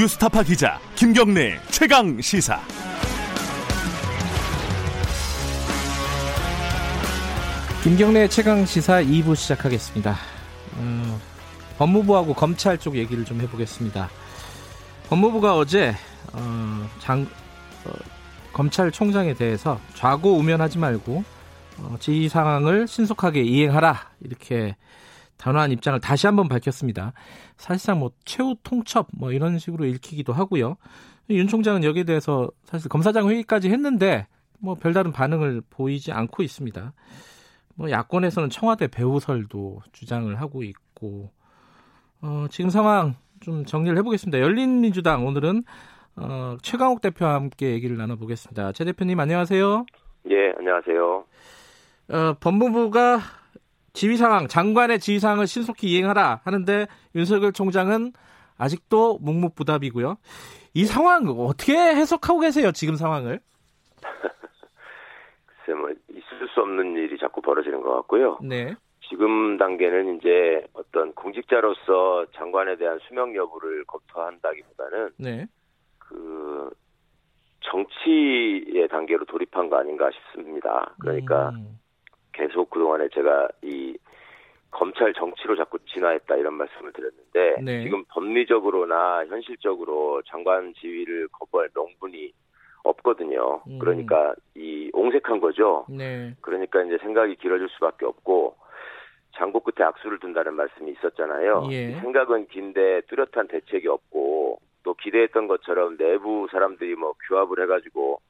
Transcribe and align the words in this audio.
뉴스타파 0.00 0.42
기자 0.44 0.80
김경래 0.94 1.60
최강 1.68 2.18
시사. 2.22 2.58
김경래 7.82 8.26
최강 8.28 8.64
시사 8.64 9.02
2부 9.02 9.36
시작하겠습니다. 9.36 10.16
음, 10.78 11.20
법무부하고 11.76 12.32
검찰 12.32 12.78
쪽 12.78 12.96
얘기를 12.96 13.26
좀 13.26 13.42
해보겠습니다. 13.42 14.08
법무부가 15.10 15.54
어제 15.54 15.94
어, 16.32 16.88
장, 17.00 17.26
어, 17.84 17.90
검찰총장에 18.54 19.34
대해서 19.34 19.78
좌고우면하지 19.96 20.78
말고 20.78 21.24
어, 21.76 21.96
지휘 22.00 22.30
상황을 22.30 22.88
신속하게 22.88 23.42
이행하라 23.42 24.08
이렇게 24.22 24.76
단호한 25.40 25.72
입장을 25.72 25.98
다시 26.00 26.26
한번 26.26 26.48
밝혔습니다. 26.48 27.14
사실상 27.56 27.98
뭐 27.98 28.10
최후 28.24 28.56
통첩 28.62 29.08
뭐 29.16 29.32
이런 29.32 29.58
식으로 29.58 29.86
읽히기도 29.86 30.34
하고요. 30.34 30.76
윤 31.30 31.48
총장은 31.48 31.82
여기에 31.82 32.04
대해서 32.04 32.50
사실 32.64 32.90
검사장 32.90 33.28
회의까지 33.28 33.70
했는데 33.70 34.26
뭐 34.60 34.74
별다른 34.74 35.12
반응을 35.12 35.62
보이지 35.70 36.12
않고 36.12 36.42
있습니다. 36.42 36.92
뭐 37.74 37.90
야권에서는 37.90 38.50
청와대 38.50 38.88
배우설도 38.88 39.80
주장을 39.92 40.38
하고 40.38 40.62
있고 40.62 41.30
어, 42.20 42.46
지금 42.50 42.68
상황 42.68 43.14
좀 43.40 43.64
정리를 43.64 43.96
해보겠습니다. 43.96 44.40
열린민주당 44.40 45.26
오늘은 45.26 45.64
어, 46.16 46.56
최강욱 46.60 47.00
대표와 47.00 47.34
함께 47.34 47.70
얘기를 47.70 47.96
나눠보겠습니다. 47.96 48.72
최 48.72 48.84
대표님 48.84 49.18
안녕하세요. 49.18 49.86
예, 50.30 50.52
안녕하세요. 50.58 51.24
어, 52.10 52.34
법무부가 52.40 53.39
지휘 53.92 54.16
상황, 54.16 54.46
장관의 54.46 55.00
지휘 55.00 55.18
상황을 55.18 55.46
신속히 55.46 55.88
이행하라 55.88 56.40
하는데 56.44 56.86
윤석열 57.14 57.52
총장은 57.52 58.12
아직도 58.58 59.18
묵묵부답이고요. 59.20 60.16
이 60.74 60.84
상황 60.84 61.26
어떻게 61.26 61.74
해석하고 61.74 62.40
계세요? 62.40 62.70
지금 62.72 62.94
상황을? 62.94 63.40
글쎄 65.46 65.78
뭐 65.78 65.90
있을 65.90 66.48
수 66.54 66.60
없는 66.60 66.96
일이 66.96 67.18
자꾸 67.18 67.40
벌어지는 67.40 67.80
것 67.80 67.94
같고요. 67.96 68.38
네. 68.42 68.74
지금 69.08 69.58
단계는 69.58 70.18
이제 70.18 70.64
어떤 70.72 71.12
공직자로서 71.14 72.26
장관에 72.36 72.76
대한 72.76 73.00
수명 73.08 73.34
여부를 73.34 73.84
검토한다기보다는 73.84 75.10
네. 75.18 75.46
그 75.98 76.70
정치의 77.62 78.88
단계로 78.88 79.24
돌입한 79.24 79.68
거 79.68 79.78
아닌가 79.78 80.10
싶습니다. 80.10 80.94
그러니까 81.00 81.50
음, 81.50 81.78
계속 82.32 82.70
그동안에 82.70 83.08
제가 83.12 83.48
이 83.62 83.79
검찰 84.80 85.12
정치로 85.12 85.56
자꾸 85.56 85.78
진화했다 85.92 86.36
이런 86.36 86.54
말씀을 86.54 86.94
드렸는데 86.94 87.60
네. 87.62 87.82
지금 87.82 88.02
법리적으로나 88.08 89.26
현실적으로 89.26 90.22
장관 90.22 90.72
지위를 90.72 91.28
거부할 91.28 91.68
명분이 91.74 92.32
없거든요. 92.84 93.60
음. 93.66 93.78
그러니까 93.78 94.34
이 94.54 94.88
옹색한 94.94 95.40
거죠. 95.40 95.84
네. 95.90 96.34
그러니까 96.40 96.82
이제 96.82 96.96
생각이 97.02 97.36
길어질 97.36 97.68
수밖에 97.68 98.06
없고 98.06 98.56
장고 99.36 99.60
끝에 99.60 99.84
악수를 99.86 100.18
둔다는 100.18 100.54
말씀이 100.54 100.92
있었잖아요. 100.92 101.68
예. 101.72 102.00
생각은 102.00 102.46
긴데 102.48 103.02
뚜렷한 103.02 103.48
대책이 103.48 103.86
없고 103.86 104.60
또 104.82 104.94
기대했던 104.94 105.46
것처럼 105.46 105.98
내부 105.98 106.48
사람들이 106.50 106.94
뭐 106.94 107.12
규합을 107.28 107.62
해가지고 107.64 108.22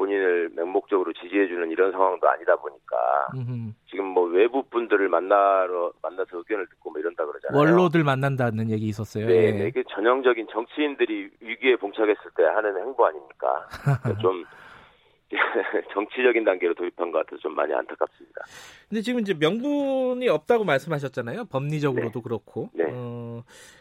본인을 0.00 0.50
맹목적으로 0.56 1.12
지지해주는 1.12 1.70
이런 1.70 1.92
상황도 1.92 2.26
아니다 2.26 2.56
보니까 2.56 2.96
음흠. 3.34 3.72
지금 3.90 4.06
뭐 4.06 4.24
외부 4.24 4.62
분들을 4.62 5.10
만나러 5.10 5.92
만나서 6.00 6.38
의견을 6.38 6.66
듣고 6.70 6.90
뭐 6.90 7.00
이런다 7.00 7.26
그러잖아요. 7.26 7.60
원로들 7.60 8.02
만난다는 8.02 8.70
얘기 8.70 8.86
있었어요. 8.88 9.26
네, 9.26 9.34
예. 9.34 9.52
네, 9.52 9.68
이게 9.68 9.84
전형적인 9.90 10.46
정치인들이 10.50 11.28
위기에 11.40 11.76
봉착했을 11.76 12.30
때 12.34 12.44
하는 12.44 12.78
행보 12.78 13.04
아닙니까? 13.04 13.68
그러니까 14.02 14.22
좀 14.22 14.46
정치적인 15.92 16.44
단계로 16.44 16.74
도입한 16.74 17.12
것 17.12 17.18
같아서 17.18 17.42
좀 17.42 17.54
많이 17.54 17.74
안타깝습니다. 17.74 18.40
근데 18.88 19.02
지금 19.02 19.20
이제 19.20 19.34
명분이 19.34 20.28
없다고 20.28 20.64
말씀하셨잖아요. 20.64 21.44
법리적으로도 21.44 22.22
그렇고. 22.22 22.70
네. 22.72 22.84
어, 22.90 23.19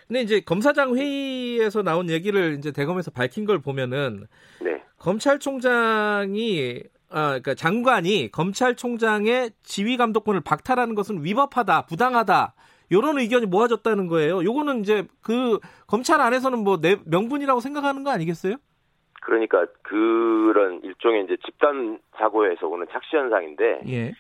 근데 0.08 0.22
이제 0.22 0.40
검사장 0.40 0.96
회의에서 0.96 1.84
나온 1.84 2.10
얘기를 2.10 2.56
이제 2.58 2.72
대검에서 2.72 3.12
밝힌 3.12 3.46
걸 3.46 3.60
보면은 3.60 4.28
네. 4.62 4.82
검찰총장이 4.98 6.84
아, 7.12 7.28
그러니까 7.30 7.56
장관이 7.56 8.32
검찰총장의 8.32 9.52
지휘 9.64 9.98
감독권을 9.98 10.42
박탈하는 10.42 10.96
것은 10.96 11.24
위법하다, 11.24 11.84
부당하다. 11.88 12.54
이런 12.92 13.20
의견이 13.20 13.46
모아졌다는 13.46 14.08
거예요. 14.08 14.44
요거는 14.44 14.82
이제 14.82 15.06
그 15.22 15.60
검찰 15.88 16.22
안에서는 16.22 16.60
뭐 16.60 16.80
내, 16.80 16.98
명분이라고 17.06 17.60
생각하는 17.60 18.04
거 18.04 18.12
아니겠어요? 18.12 18.56
그러니까 19.22 19.66
그런 19.84 20.82
일종의 20.84 21.26
이제 21.26 21.38
집단 21.46 22.00
사고에서 22.18 22.68
오는 22.68 22.88
착시 22.92 23.16
현상인데 23.16 23.82
예. 23.88 24.14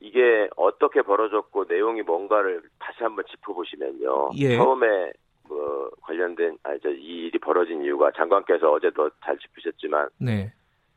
이게 0.00 0.48
어떻게 0.56 1.02
벌어졌고 1.02 1.66
내용이 1.68 2.02
뭔가를 2.02 2.62
다시 2.78 3.02
한번 3.02 3.24
짚어보시면요. 3.30 4.30
예. 4.38 4.56
처음에 4.56 5.12
뭐 5.48 5.90
관련된 6.02 6.56
아저 6.62 6.90
이 6.90 7.26
일이 7.26 7.38
벌어진 7.38 7.82
이유가 7.84 8.10
장관께서 8.12 8.70
어제도 8.70 9.10
잘 9.24 9.38
짚으셨지만 9.38 10.08
네. 10.18 10.52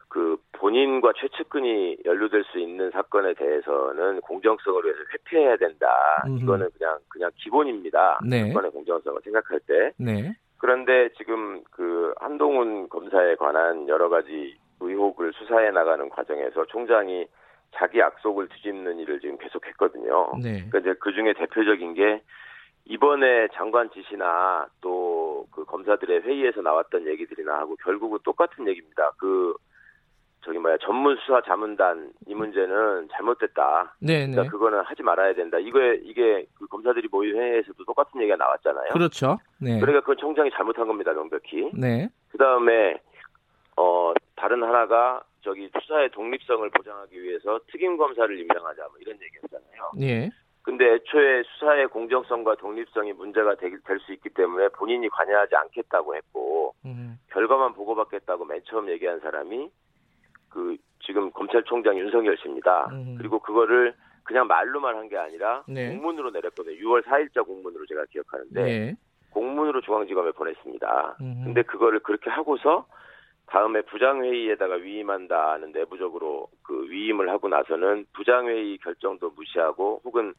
그 0.08 0.38
본인과 0.54 1.14
최측근이 1.18 1.98
연루될 2.06 2.44
수 2.46 2.60
있는 2.60 2.92
사건에 2.92 3.34
대해서는 3.34 4.22
공정성을 4.22 4.84
위해서 4.84 5.00
회피해야 5.12 5.58
된다. 5.58 5.88
음흠. 6.28 6.44
이거는 6.44 6.70
그냥 6.78 7.00
그냥 7.10 7.32
기본입니다. 7.36 8.20
네. 8.24 8.48
사건의 8.48 8.72
공정성을 8.72 9.20
생각할 9.24 9.60
때. 9.62 9.92
네. 9.98 10.34
그런데 10.60 11.10
지금 11.18 11.64
그 11.72 12.14
한동훈 12.20 12.88
검사에 12.90 13.36
관한 13.36 13.90
여러 13.90 14.08
가지 14.08 14.56
의혹을 14.80 15.34
수사해 15.34 15.72
나가는 15.72 16.08
과정에서 16.10 16.66
총장이 16.66 17.26
자기 17.76 18.00
약속을 18.00 18.50
뒤집는 18.50 19.00
일을 19.00 19.20
지금 19.20 19.38
계속했거든요. 19.38 20.34
네. 20.42 20.66
그러니까 20.70 20.80
이제 20.80 20.94
그 21.00 21.14
중에 21.14 21.34
대표적인 21.34 21.94
게 21.94 22.22
이번에 22.86 23.48
장관 23.56 23.90
지시나 23.92 24.68
또 24.82 25.24
그 25.52 25.66
검사들의 25.66 26.22
회의에서 26.22 26.62
나왔던 26.62 27.08
얘기들이나 27.08 27.54
하고 27.54 27.76
결국은 27.78 28.20
똑같은 28.24 28.68
얘기입니다. 28.68 29.12
그 29.18 29.54
저기 30.44 30.58
뭐야 30.58 30.78
전문 30.82 31.16
수사 31.18 31.42
자문단 31.42 32.12
이 32.28 32.36
문제는 32.36 33.08
잘못됐다. 33.12 33.96
네, 34.00 34.26
네. 34.26 34.32
그러니까 34.32 34.52
그거는 34.52 34.82
하지 34.82 35.02
말아야 35.04 35.34
된다. 35.34 35.58
이거에 35.58 36.02
이게 36.04 36.46
그 36.56 36.68
검사들이 36.68 37.08
모인 37.12 37.36
회의에서도 37.36 37.86
똑같은 37.86 38.20
얘기가 38.22 38.36
나왔잖아요. 38.36 38.90
그렇죠. 38.92 39.38
네. 39.60 39.80
그러니까 39.80 40.02
그건 40.02 40.18
총장이 40.18 40.52
잘못한 40.52 40.88
겁니다, 40.88 41.14
명백히. 41.14 41.72
네. 41.74 42.10
그 42.30 42.38
다음에 42.38 43.00
어 43.78 44.14
다른 44.36 44.62
하나가 44.64 45.24
저기 45.44 45.70
수사의 45.80 46.10
독립성을 46.12 46.70
보장하기 46.70 47.22
위해서 47.22 47.60
특임 47.72 47.98
검사를 47.98 48.40
임명하자 48.40 48.82
뭐 48.88 48.96
이런 49.00 49.18
얘기였잖아요. 49.22 49.92
예. 50.02 50.30
근데 50.62 50.94
애초에 50.94 51.44
수사의 51.44 51.88
공정성과 51.88 52.56
독립성이 52.56 53.12
문제가 53.14 53.56
될 53.56 54.00
수 54.00 54.14
있기 54.14 54.30
때문에 54.30 54.70
본인이 54.70 55.10
관여하지 55.10 55.56
않겠다고 55.56 56.16
했고 56.16 56.74
음. 56.86 57.20
결과만 57.32 57.74
보고받겠다고 57.74 58.46
맨 58.46 58.62
처음 58.66 58.90
얘기한 58.90 59.20
사람이 59.20 59.70
그 60.50 60.78
지금 61.06 61.32
검찰총장 61.32 61.98
윤석열 62.00 62.38
씨입니다. 62.38 62.88
음. 62.92 63.16
그리고 63.18 63.40
그거를 63.40 63.94
그냥 64.24 64.48
말로만 64.48 64.96
한 64.96 65.10
게 65.10 65.18
아니라 65.18 65.64
네. 65.68 65.90
공문으로 65.90 66.32
내렸거든요. 66.32 66.76
6월 66.78 67.04
4일자 67.04 67.46
공문으로 67.46 67.86
제가 67.88 68.06
기억하는데 68.10 68.64
네. 68.64 68.96
공문으로 69.32 69.82
중앙지검에 69.82 70.32
보냈습니다. 70.32 71.18
음. 71.20 71.42
근데 71.44 71.64
그거를 71.64 72.00
그렇게 72.00 72.30
하고서 72.30 72.86
다음에 73.48 73.82
부장회의에다가 73.82 74.76
위임한다는 74.76 75.72
내부적으로 75.74 76.48
그 76.64 76.90
위임을 76.90 77.30
하고 77.30 77.48
나서는 77.50 78.06
부장회의 78.14 78.78
결정도 78.80 79.30
무시하고 79.32 80.02
혹은 80.04 80.34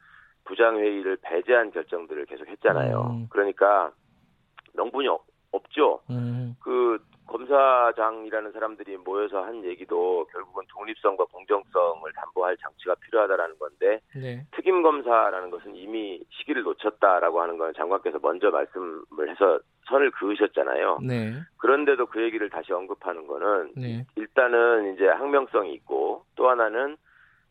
부장회의를 0.44 1.18
배제한 1.22 1.70
결정들을 1.70 2.26
계속 2.26 2.46
했잖아요. 2.48 3.00
음. 3.10 3.26
그러니까 3.30 3.92
명분이 4.74 5.08
없- 5.08 5.24
없죠. 5.52 6.00
음. 6.10 6.56
그 6.60 6.98
검사장이라는 7.26 8.52
사람들이 8.52 8.96
모여서 8.98 9.42
한 9.44 9.64
얘기도 9.64 10.26
결국은 10.32 10.64
독립성과 10.68 11.24
공정성을 11.26 12.12
담보할 12.12 12.56
장치가 12.58 12.94
필요하다라는 12.96 13.58
건데 13.58 14.00
네. 14.14 14.44
특임 14.50 14.82
검사라는 14.82 15.50
것은 15.50 15.74
이미 15.76 16.20
시기를 16.30 16.62
놓쳤다라고 16.64 17.40
하는 17.40 17.56
건 17.56 17.72
장관께서 17.74 18.18
먼저 18.20 18.50
말씀을 18.50 19.30
해서 19.30 19.58
선을 19.88 20.10
그으셨잖아요. 20.12 20.98
네. 21.02 21.34
그런데도 21.58 22.06
그 22.06 22.22
얘기를 22.22 22.48
다시 22.50 22.72
언급하는 22.72 23.26
거는 23.26 23.72
네. 23.76 24.06
일단은 24.16 24.94
이제 24.94 25.06
항명성이 25.06 25.74
있고 25.74 26.24
또 26.36 26.48
하나는 26.48 26.96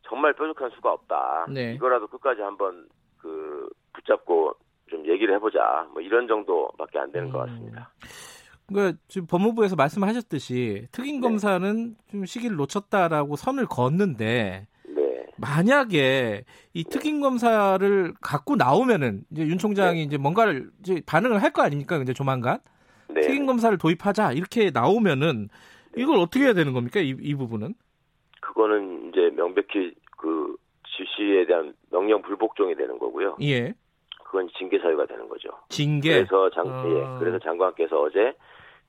정말 0.03 0.33
뾰족한 0.33 0.71
수가 0.71 0.91
없다. 0.91 1.47
네. 1.49 1.73
이거라도 1.73 2.07
끝까지 2.07 2.41
한번 2.41 2.87
그 3.19 3.69
붙잡고 3.93 4.53
좀 4.89 5.07
얘기를 5.07 5.33
해보자. 5.35 5.87
뭐 5.93 6.01
이런 6.01 6.27
정도밖에 6.27 6.99
안 6.99 7.11
되는 7.11 7.29
것 7.29 7.41
음. 7.41 7.45
같습니다. 7.45 7.93
그러니까 8.67 8.97
지금 9.07 9.27
법무부에서 9.27 9.75
말씀하셨듯이 9.75 10.87
특임 10.91 11.19
네. 11.19 11.27
검사는 11.27 11.95
좀 12.09 12.25
시기를 12.25 12.55
놓쳤다라고 12.57 13.35
선을 13.35 13.67
네. 14.17 14.67
만약에 15.37 16.43
이 16.73 16.83
특임 16.85 17.21
검사를 17.21 18.13
갖고 18.21 18.55
나오면은 18.55 19.23
이제 19.31 19.43
윤 19.43 19.57
총장이 19.57 19.99
네. 19.99 20.03
이제 20.03 20.17
뭔가를 20.17 20.69
이제 20.81 21.01
반응을 21.05 21.41
할 21.41 21.51
거 21.51 21.61
아닙니까? 21.61 21.97
이제 21.97 22.13
조만간. 22.13 22.59
네. 23.09 23.21
특임 23.21 23.45
검사를 23.45 23.75
도입하자 23.77 24.33
이렇게 24.33 24.71
나오면은 24.71 25.49
이걸 25.95 26.17
어떻게 26.17 26.45
해야 26.45 26.53
되는 26.53 26.73
겁니까? 26.73 26.99
이, 26.99 27.15
이 27.19 27.35
부분은? 27.35 27.75
그거는 28.41 29.09
이제 29.09 29.29
명백히 29.35 29.93
그 30.17 30.55
지시에 30.97 31.45
대한 31.45 31.73
명령 31.91 32.21
불복종이 32.21 32.75
되는 32.75 32.97
거고요. 32.97 33.37
예. 33.41 33.73
그건 34.25 34.49
징계 34.57 34.79
사유가 34.79 35.05
되는 35.05 35.27
거죠. 35.29 35.49
징계. 35.69 36.25
그래서 36.25 36.49
장 36.51 36.65
아. 36.67 36.83
예, 36.87 37.19
그래서 37.19 37.37
장관께서 37.39 38.01
어제 38.01 38.33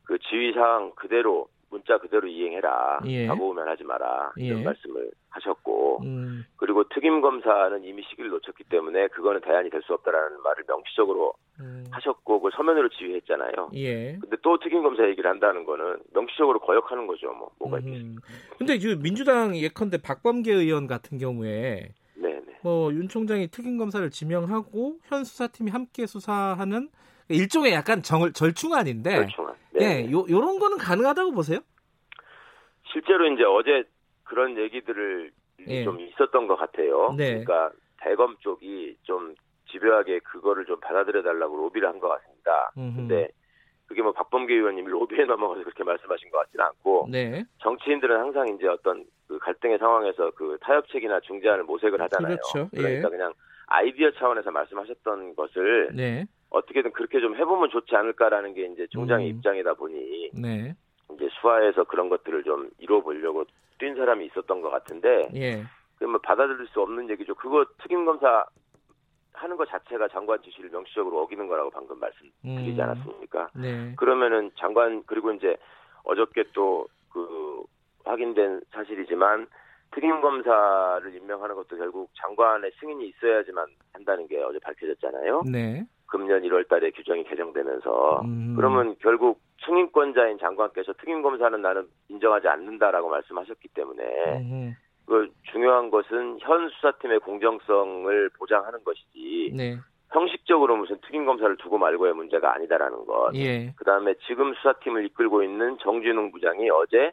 그 0.04 0.18
지휘 0.18 0.52
사항 0.54 0.92
그대로 0.96 1.48
문자 1.74 1.98
그대로 1.98 2.28
이행해라. 2.28 3.00
예. 3.06 3.26
가보면 3.26 3.66
하지 3.68 3.82
마라. 3.82 4.32
이런 4.36 4.60
예. 4.60 4.62
말씀을 4.64 5.10
하셨고 5.30 6.02
음, 6.04 6.44
그리고 6.56 6.84
특임 6.88 7.20
검사는 7.20 7.82
이미 7.84 8.02
시기를 8.08 8.30
놓쳤기 8.30 8.62
때문에 8.70 9.08
그거는 9.08 9.40
대안이 9.40 9.70
될 9.70 9.82
수 9.82 9.92
없다라는 9.92 10.40
말을 10.40 10.64
명시적으로 10.68 11.34
음, 11.60 11.84
하셨고 11.90 12.38
그걸 12.38 12.52
서면으로 12.56 12.88
지휘했잖아요. 12.90 13.70
예. 13.74 14.16
근데 14.20 14.36
또 14.42 14.58
특임 14.58 14.82
검사 14.82 15.06
얘기를 15.08 15.28
한다는 15.28 15.64
거는 15.64 15.98
명시적으로 16.14 16.60
거역하는 16.60 17.06
거죠. 17.08 17.32
뭐 17.32 17.50
뭐가 17.58 17.80
있겠습니까? 17.80 18.22
음. 18.26 18.56
근데 18.56 18.78
그 18.78 18.96
민주당 19.02 19.56
예컨대 19.56 19.98
박범계 20.00 20.52
의원 20.52 20.86
같은 20.86 21.18
경우에 21.18 21.88
네, 22.14 22.40
네. 22.46 22.58
뭐윤 22.62 23.08
총장이 23.08 23.48
특임 23.48 23.76
검사를 23.78 24.08
지명하고 24.08 24.98
현 25.04 25.24
수사팀이 25.24 25.70
함께 25.72 26.06
수사하는 26.06 26.88
일종의 27.28 27.72
약간 27.72 28.02
정, 28.02 28.32
절충안인데 28.32 29.10
절충안. 29.10 29.54
네. 29.74 30.06
예, 30.06 30.10
요 30.12 30.24
요런 30.28 30.58
거는 30.58 30.78
가능하다고 30.78 31.32
보세요? 31.32 31.58
실제로 32.92 33.26
이제 33.32 33.42
어제 33.44 33.84
그런 34.24 34.56
얘기들을 34.56 35.32
예. 35.66 35.84
좀 35.84 36.00
있었던 36.00 36.46
것 36.46 36.56
같아요. 36.56 37.12
네. 37.16 37.44
그러니까 37.44 37.70
대검 38.00 38.36
쪽이 38.40 38.96
좀 39.02 39.34
집요하게 39.70 40.20
그거를 40.20 40.64
좀 40.66 40.78
받아들여 40.80 41.22
달라고 41.22 41.56
로비를 41.56 41.88
한 41.88 41.98
것 41.98 42.08
같습니다. 42.08 42.70
음흠. 42.76 42.96
근데 42.96 43.28
그게 43.86 44.02
뭐 44.02 44.12
박범계 44.12 44.54
의원님이 44.54 44.88
로비에 44.90 45.24
넘어가서 45.24 45.62
그렇게 45.64 45.82
말씀하신 45.84 46.30
것 46.30 46.38
같지는 46.38 46.64
않고 46.66 47.08
네. 47.10 47.44
정치인들은 47.58 48.18
항상 48.18 48.48
이제 48.48 48.66
어떤 48.68 49.04
그 49.26 49.38
갈등의 49.38 49.78
상황에서 49.78 50.30
그 50.32 50.56
타협책이나 50.60 51.20
중재안을 51.20 51.64
모색을 51.64 52.00
하잖아요. 52.02 52.36
그렇죠. 52.36 52.70
예. 52.74 52.78
그러니까 52.78 53.08
그냥 53.10 53.32
아이디어 53.66 54.10
차원에서 54.12 54.50
말씀하셨던 54.50 55.34
것을 55.36 55.90
네. 55.94 56.26
어떻게든 56.54 56.92
그렇게 56.92 57.20
좀 57.20 57.36
해보면 57.36 57.70
좋지 57.70 57.94
않을까라는 57.96 58.54
게 58.54 58.66
이제 58.66 58.86
총장의 58.90 59.30
음. 59.30 59.36
입장이다 59.36 59.74
보니 59.74 60.30
네. 60.40 60.74
이제 61.12 61.28
수하에서 61.40 61.84
그런 61.84 62.08
것들을 62.08 62.44
좀 62.44 62.70
이뤄보려고 62.78 63.44
뛴 63.78 63.94
사람이 63.96 64.26
있었던 64.26 64.60
것 64.60 64.70
같은데 64.70 65.28
예. 65.34 65.64
그뭐 65.98 66.18
받아들일 66.18 66.66
수 66.68 66.80
없는 66.80 67.10
얘기죠. 67.10 67.34
그거 67.34 67.64
특임 67.82 68.04
검사 68.04 68.44
하는 69.32 69.56
것 69.56 69.68
자체가 69.68 70.08
장관 70.08 70.40
지시를 70.42 70.70
명시적으로 70.70 71.20
어기는 71.22 71.46
거라고 71.48 71.70
방금 71.70 71.98
말씀드리지 71.98 72.80
음. 72.80 72.80
않았습니까? 72.80 73.50
네. 73.54 73.94
그러면은 73.96 74.50
장관 74.56 75.02
그리고 75.06 75.32
이제 75.32 75.56
어저께 76.04 76.44
또 76.52 76.86
그 77.14 77.64
확인된 78.04 78.60
사실이지만 78.72 79.46
특임 79.94 80.20
검사를 80.20 81.14
임명하는 81.14 81.54
것도 81.54 81.76
결국 81.76 82.10
장관의 82.20 82.72
승인이 82.80 83.08
있어야지만 83.08 83.66
한다는 83.92 84.26
게 84.26 84.42
어제 84.42 84.58
밝혀졌잖아요. 84.58 85.44
네. 85.50 85.84
금년 86.06 86.42
1월 86.42 86.68
달에 86.68 86.90
규정이 86.90 87.24
개정되면서 87.24 88.20
음. 88.24 88.54
그러면 88.56 88.96
결국 89.00 89.40
승인권자인 89.64 90.38
장관께서 90.38 90.92
특임 90.94 91.22
검사는 91.22 91.60
나는 91.60 91.86
인정하지 92.08 92.48
않는다라고 92.48 93.08
말씀하셨기 93.08 93.68
때문에 93.68 94.02
음흠. 94.36 94.72
그 95.06 95.28
중요한 95.52 95.90
것은 95.90 96.38
현 96.40 96.68
수사팀의 96.68 97.20
공정성을 97.20 98.30
보장하는 98.38 98.82
것이지 98.84 99.52
네. 99.54 99.76
형식적으로 100.10 100.76
무슨 100.76 100.96
특임 101.02 101.26
검사를 101.26 101.54
두고 101.56 101.78
말고의 101.78 102.14
문제가 102.14 102.54
아니다라는 102.54 103.04
것. 103.04 103.32
예. 103.34 103.72
그다음에 103.76 104.14
지금 104.26 104.54
수사팀을 104.54 105.04
이끌고 105.06 105.42
있는 105.42 105.76
정진웅 105.78 106.30
부장이 106.30 106.70
어제 106.70 107.10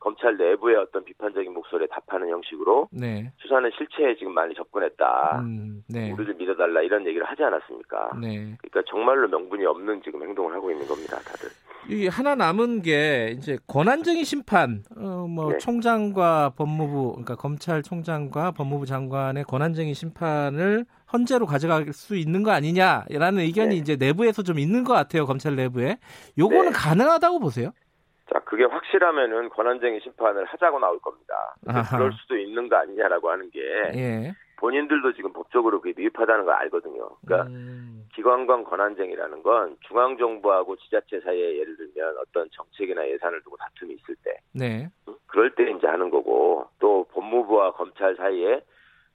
검찰 0.00 0.36
내부의 0.38 0.76
어떤 0.76 1.04
비판적인 1.04 1.52
목소리에 1.52 1.86
답하는 1.88 2.30
형식으로 2.30 2.88
네. 2.90 3.32
수사는 3.36 3.70
실체에 3.76 4.16
지금 4.16 4.32
많이 4.32 4.54
접근했다. 4.54 5.40
음, 5.40 5.84
네. 5.88 6.10
우리를 6.10 6.34
믿어달라 6.34 6.80
이런 6.80 7.06
얘기를 7.06 7.24
하지 7.26 7.42
않았습니까? 7.44 8.12
네. 8.20 8.56
그러니까 8.58 8.82
정말로 8.88 9.28
명분이 9.28 9.64
없는 9.66 10.02
지금 10.02 10.22
행동을 10.22 10.54
하고 10.54 10.70
있는 10.70 10.86
겁니다, 10.86 11.18
다들. 11.18 11.50
이 11.88 12.08
하나 12.08 12.34
남은 12.34 12.82
게 12.82 13.34
이제 13.36 13.58
권한쟁의 13.66 14.24
심판, 14.24 14.84
어, 14.96 15.26
뭐 15.28 15.52
네. 15.52 15.58
총장과 15.58 16.52
법무부, 16.56 17.12
그러니까 17.12 17.36
검찰총장과 17.36 18.52
법무부 18.52 18.86
장관의 18.86 19.44
권한쟁의 19.44 19.94
심판을 19.94 20.86
헌재로 21.12 21.46
가져갈 21.46 21.92
수 21.92 22.16
있는 22.16 22.42
거 22.42 22.52
아니냐라는 22.52 23.40
의견이 23.40 23.70
네. 23.70 23.76
이제 23.76 23.96
내부에서 23.96 24.42
좀 24.42 24.58
있는 24.58 24.84
것 24.84 24.94
같아요 24.94 25.26
검찰 25.26 25.56
내부에. 25.56 25.98
요거는 26.38 26.66
네. 26.66 26.70
가능하다고 26.72 27.40
보세요? 27.40 27.72
자, 28.32 28.38
그게 28.40 28.64
확실하면은 28.64 29.48
권한쟁의 29.50 30.00
심판을 30.02 30.44
하자고 30.44 30.78
나올 30.78 30.98
겁니다. 31.00 31.56
그럴 31.90 32.12
수도 32.12 32.36
있는 32.36 32.68
거 32.68 32.76
아니냐라고 32.76 33.30
하는 33.30 33.50
게 33.50 33.60
예. 33.94 34.32
본인들도 34.56 35.14
지금 35.14 35.32
법적으로 35.32 35.80
그게 35.80 35.94
미흡하다는 35.96 36.44
걸 36.44 36.54
알거든요. 36.54 37.16
그러니까 37.24 37.48
음, 37.48 38.06
기관간 38.14 38.62
권한쟁의라는 38.64 39.42
건 39.42 39.76
중앙 39.88 40.16
정부하고 40.16 40.76
지자체 40.76 41.20
사이에 41.20 41.58
예를 41.58 41.76
들면 41.76 42.16
어떤 42.18 42.48
정책이나 42.52 43.08
예산을 43.08 43.42
두고 43.42 43.56
다툼이 43.56 43.94
있을 43.94 44.14
때 44.22 44.36
네. 44.52 44.88
응? 45.08 45.14
그럴 45.26 45.54
때 45.54 45.70
이제 45.70 45.86
하는 45.86 46.10
거고 46.10 46.68
또 46.78 47.04
법무부와 47.12 47.72
검찰 47.72 48.14
사이에 48.16 48.60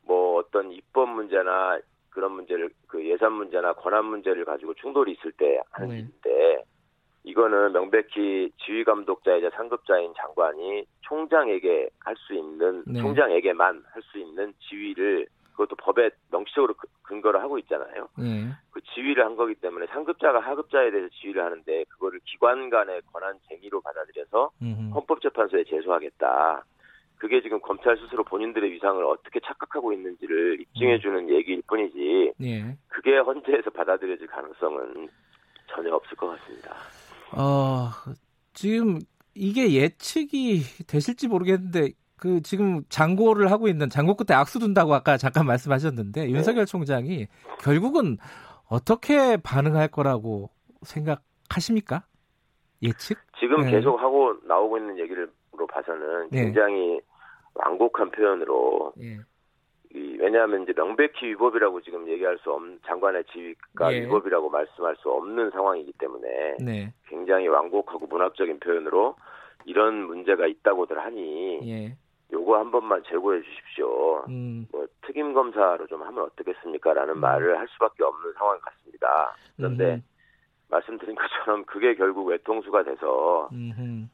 뭐 0.02 0.40
어떤 0.40 0.72
입법 0.72 1.10
문제나 1.10 1.80
그런 2.10 2.32
문제를 2.32 2.70
그 2.88 3.06
예산 3.06 3.34
문제나 3.34 3.74
권한 3.74 4.06
문제를 4.06 4.46
가지고 4.46 4.74
충돌이 4.74 5.12
있을 5.14 5.32
때 5.34 5.62
하는 5.72 5.90
네. 5.90 5.96
일인데 5.98 6.64
이거는 7.26 7.74
명백히 7.74 8.52
지휘 8.64 8.84
감독자이자 8.84 9.50
상급자인 9.56 10.14
장관이 10.16 10.86
총장에게 11.02 11.90
할 12.00 12.16
수 12.18 12.34
있는 12.36 12.84
네. 12.86 13.02
총장에게만 13.02 13.84
할 13.92 14.02
수 14.04 14.20
있는 14.20 14.54
지휘를 14.60 15.26
그것도 15.52 15.76
법에 15.78 16.10
명시적으로 16.32 16.74
그- 16.76 16.88
근거를 17.04 17.42
하고 17.42 17.58
있잖아요. 17.60 18.10
예. 18.20 18.50
그 18.72 18.82
지휘를 18.94 19.24
한 19.26 19.36
거기 19.38 19.56
때문에 19.56 19.88
상급자가 19.88 20.40
하급자에 20.40 20.92
대해서 20.92 21.08
지휘를 21.22 21.44
하는데 21.44 21.84
그거를 21.86 22.20
기관 22.26 22.70
간의 22.70 23.02
권한 23.12 23.40
쟁의로 23.50 23.82
받아들여서. 23.82 24.52
헌법재판소에 24.94 25.64
제소하겠다. 25.64 26.64
그게 27.18 27.42
지금 27.42 27.60
검찰 27.62 27.96
스스로 27.98 28.24
본인들의 28.26 28.70
위상을 28.72 29.04
어떻게 29.06 29.40
착각하고 29.40 29.94
있는지를 29.94 30.60
입증해주는 30.62 31.30
얘기일 31.30 31.62
뿐이지 31.68 32.34
예. 32.42 32.78
그게 32.90 33.18
헌재에서 33.18 33.70
받아들여질 33.72 34.28
가능성은 34.28 35.08
전혀 35.68 35.96
없을 35.96 36.16
것 36.18 36.28
같습니다. 36.28 36.76
어, 37.36 37.90
지금 38.54 39.00
이게 39.34 39.74
예측이 39.74 40.62
되실지 40.88 41.28
모르겠는데 41.28 41.92
그 42.18 42.42
지금 42.42 42.84
장고를 42.90 43.52
하고 43.52 43.68
있는 43.68 43.90
장고 43.90 44.16
끝에 44.16 44.36
악수 44.36 44.60
둔다고 44.60 44.94
아까 44.94 45.18
잠깐 45.18 45.46
말씀하셨는데 45.46 46.30
윤석열 46.30 46.66
총장이 46.66 47.28
결국은 47.60 48.18
어떻게 48.70 49.38
반응할 49.38 49.90
거라고 49.90 50.50
생각하십니까? 50.84 52.04
예측? 52.82 53.18
지금 53.40 53.62
네. 53.62 53.72
계속 53.72 54.00
하고 54.00 54.34
나오고 54.48 54.78
있는 54.78 54.98
얘기로 55.00 55.28
봐서는 55.70 56.30
네. 56.32 56.46
굉장히 56.46 57.00
완곡한 57.54 58.12
표현으로 58.12 58.94
예. 59.02 59.18
이, 59.96 60.18
왜냐하면 60.20 60.64
이제 60.64 60.74
명백히 60.74 61.28
위법이라고 61.28 61.82
지금 61.82 62.08
얘기할 62.10 62.38
수 62.40 62.52
없는 62.52 62.80
장관의 62.86 63.24
지위가 63.32 63.94
예. 63.94 64.02
위법이라고 64.02 64.50
말씀할 64.50 64.98
수 64.98 65.10
없는 65.10 65.52
상황이기 65.52 65.94
때문에 65.98 66.58
네. 66.60 66.94
굉장히 67.08 67.48
완곡하고 67.48 68.06
문학적인 68.08 68.60
표현으로 68.60 69.16
이런 69.64 70.06
문제가 70.06 70.48
있다고들 70.48 71.00
하니 71.00 71.60
예. 71.64 71.98
요거 72.34 72.58
한 72.58 72.72
번만 72.72 73.04
제고해 73.08 73.42
주십시오. 73.42 74.26
음. 74.28 74.68
뭐 74.72 74.86
특임 75.02 75.34
검사로 75.34 75.88
좀 75.88 76.02
하면 76.04 76.24
어떻겠습니까라는 76.26 77.16
음. 77.16 77.20
말을 77.22 77.58
할 77.58 77.68
수밖에 77.70 78.04
없는 78.04 78.34
상황 78.34 78.60
같습니다. 78.60 79.34
그런데 79.56 79.94
음흠. 79.94 80.02
말씀드린 80.68 81.16
것처럼 81.16 81.64
그게 81.66 81.96
결국 81.96 82.28
외통수가 82.28 82.84
돼서. 82.84 83.50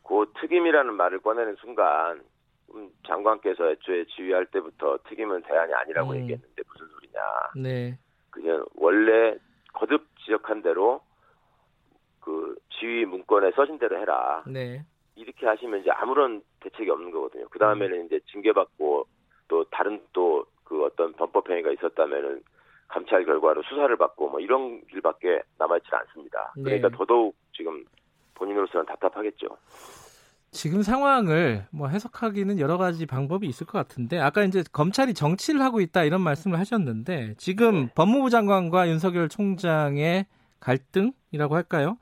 그 0.04 0.26
특임이라는 0.42 0.94
말을 0.94 1.20
꺼내는 1.20 1.56
순간 1.56 2.18
음, 2.18 2.31
장관께서 3.06 3.70
애초에 3.72 4.06
지휘할 4.06 4.46
때부터 4.48 4.98
특임은 5.08 5.42
대안이 5.44 5.74
아니라고 5.74 6.12
음. 6.12 6.16
얘기했는데 6.18 6.64
무슨 6.68 6.88
소리냐. 6.88 7.20
네. 7.56 7.98
그냥 8.30 8.66
원래 8.76 9.38
거듭 9.74 10.06
지적한 10.20 10.62
대로 10.62 11.02
그 12.20 12.56
지휘 12.80 13.06
문건에 13.06 13.52
써진 13.52 13.78
대로 13.80 14.00
해라. 14.00 14.44
네. 14.48 14.86
이렇게 15.16 15.46
하시면 15.46 15.82
이제 15.82 15.92
아무런 15.92 16.42
대책이 16.62 16.90
없는 16.90 17.12
거거든요. 17.12 17.48
그 17.50 17.60
다음에는 17.60 18.06
이제 18.06 18.20
징계받고 18.32 19.06
또 19.48 19.64
다른 19.66 20.02
또 20.14 20.46
그 20.72 20.86
어떤 20.86 21.12
범법 21.12 21.50
행위가 21.50 21.70
있었다면은 21.74 22.42
감찰 22.88 23.26
결과로 23.26 23.62
수사를 23.64 23.94
받고 23.98 24.30
뭐 24.30 24.40
이런 24.40 24.82
길밖에 24.88 25.42
남아있지 25.58 25.90
않습니다. 25.92 26.54
그러니까 26.54 26.88
네. 26.88 26.98
더더욱 26.98 27.36
지금 27.52 27.84
본인으로서는 28.36 28.86
답답하겠죠. 28.86 29.50
지금 30.52 30.82
상황을 30.84 31.66
뭐 31.72 31.88
해석하기는 31.88 32.60
여러 32.60 32.78
가지 32.78 33.06
방법이 33.06 33.48
있을 33.48 33.66
것 33.66 33.78
같은데 33.78 34.20
아까 34.20 34.44
이제 34.44 34.64
검찰이 34.74 35.14
정치를 35.14 35.62
하고 35.62 35.80
있다 35.80 36.04
이런 36.04 36.20
말씀을 36.22 36.60
하셨는데 36.60 37.36
지금 37.38 37.86
네. 37.86 37.92
법무부 37.96 38.30
장관과 38.30 38.90
윤석열 38.90 39.30
총장의 39.30 40.26
갈등이라고 40.60 41.56
할까요? 41.56 41.98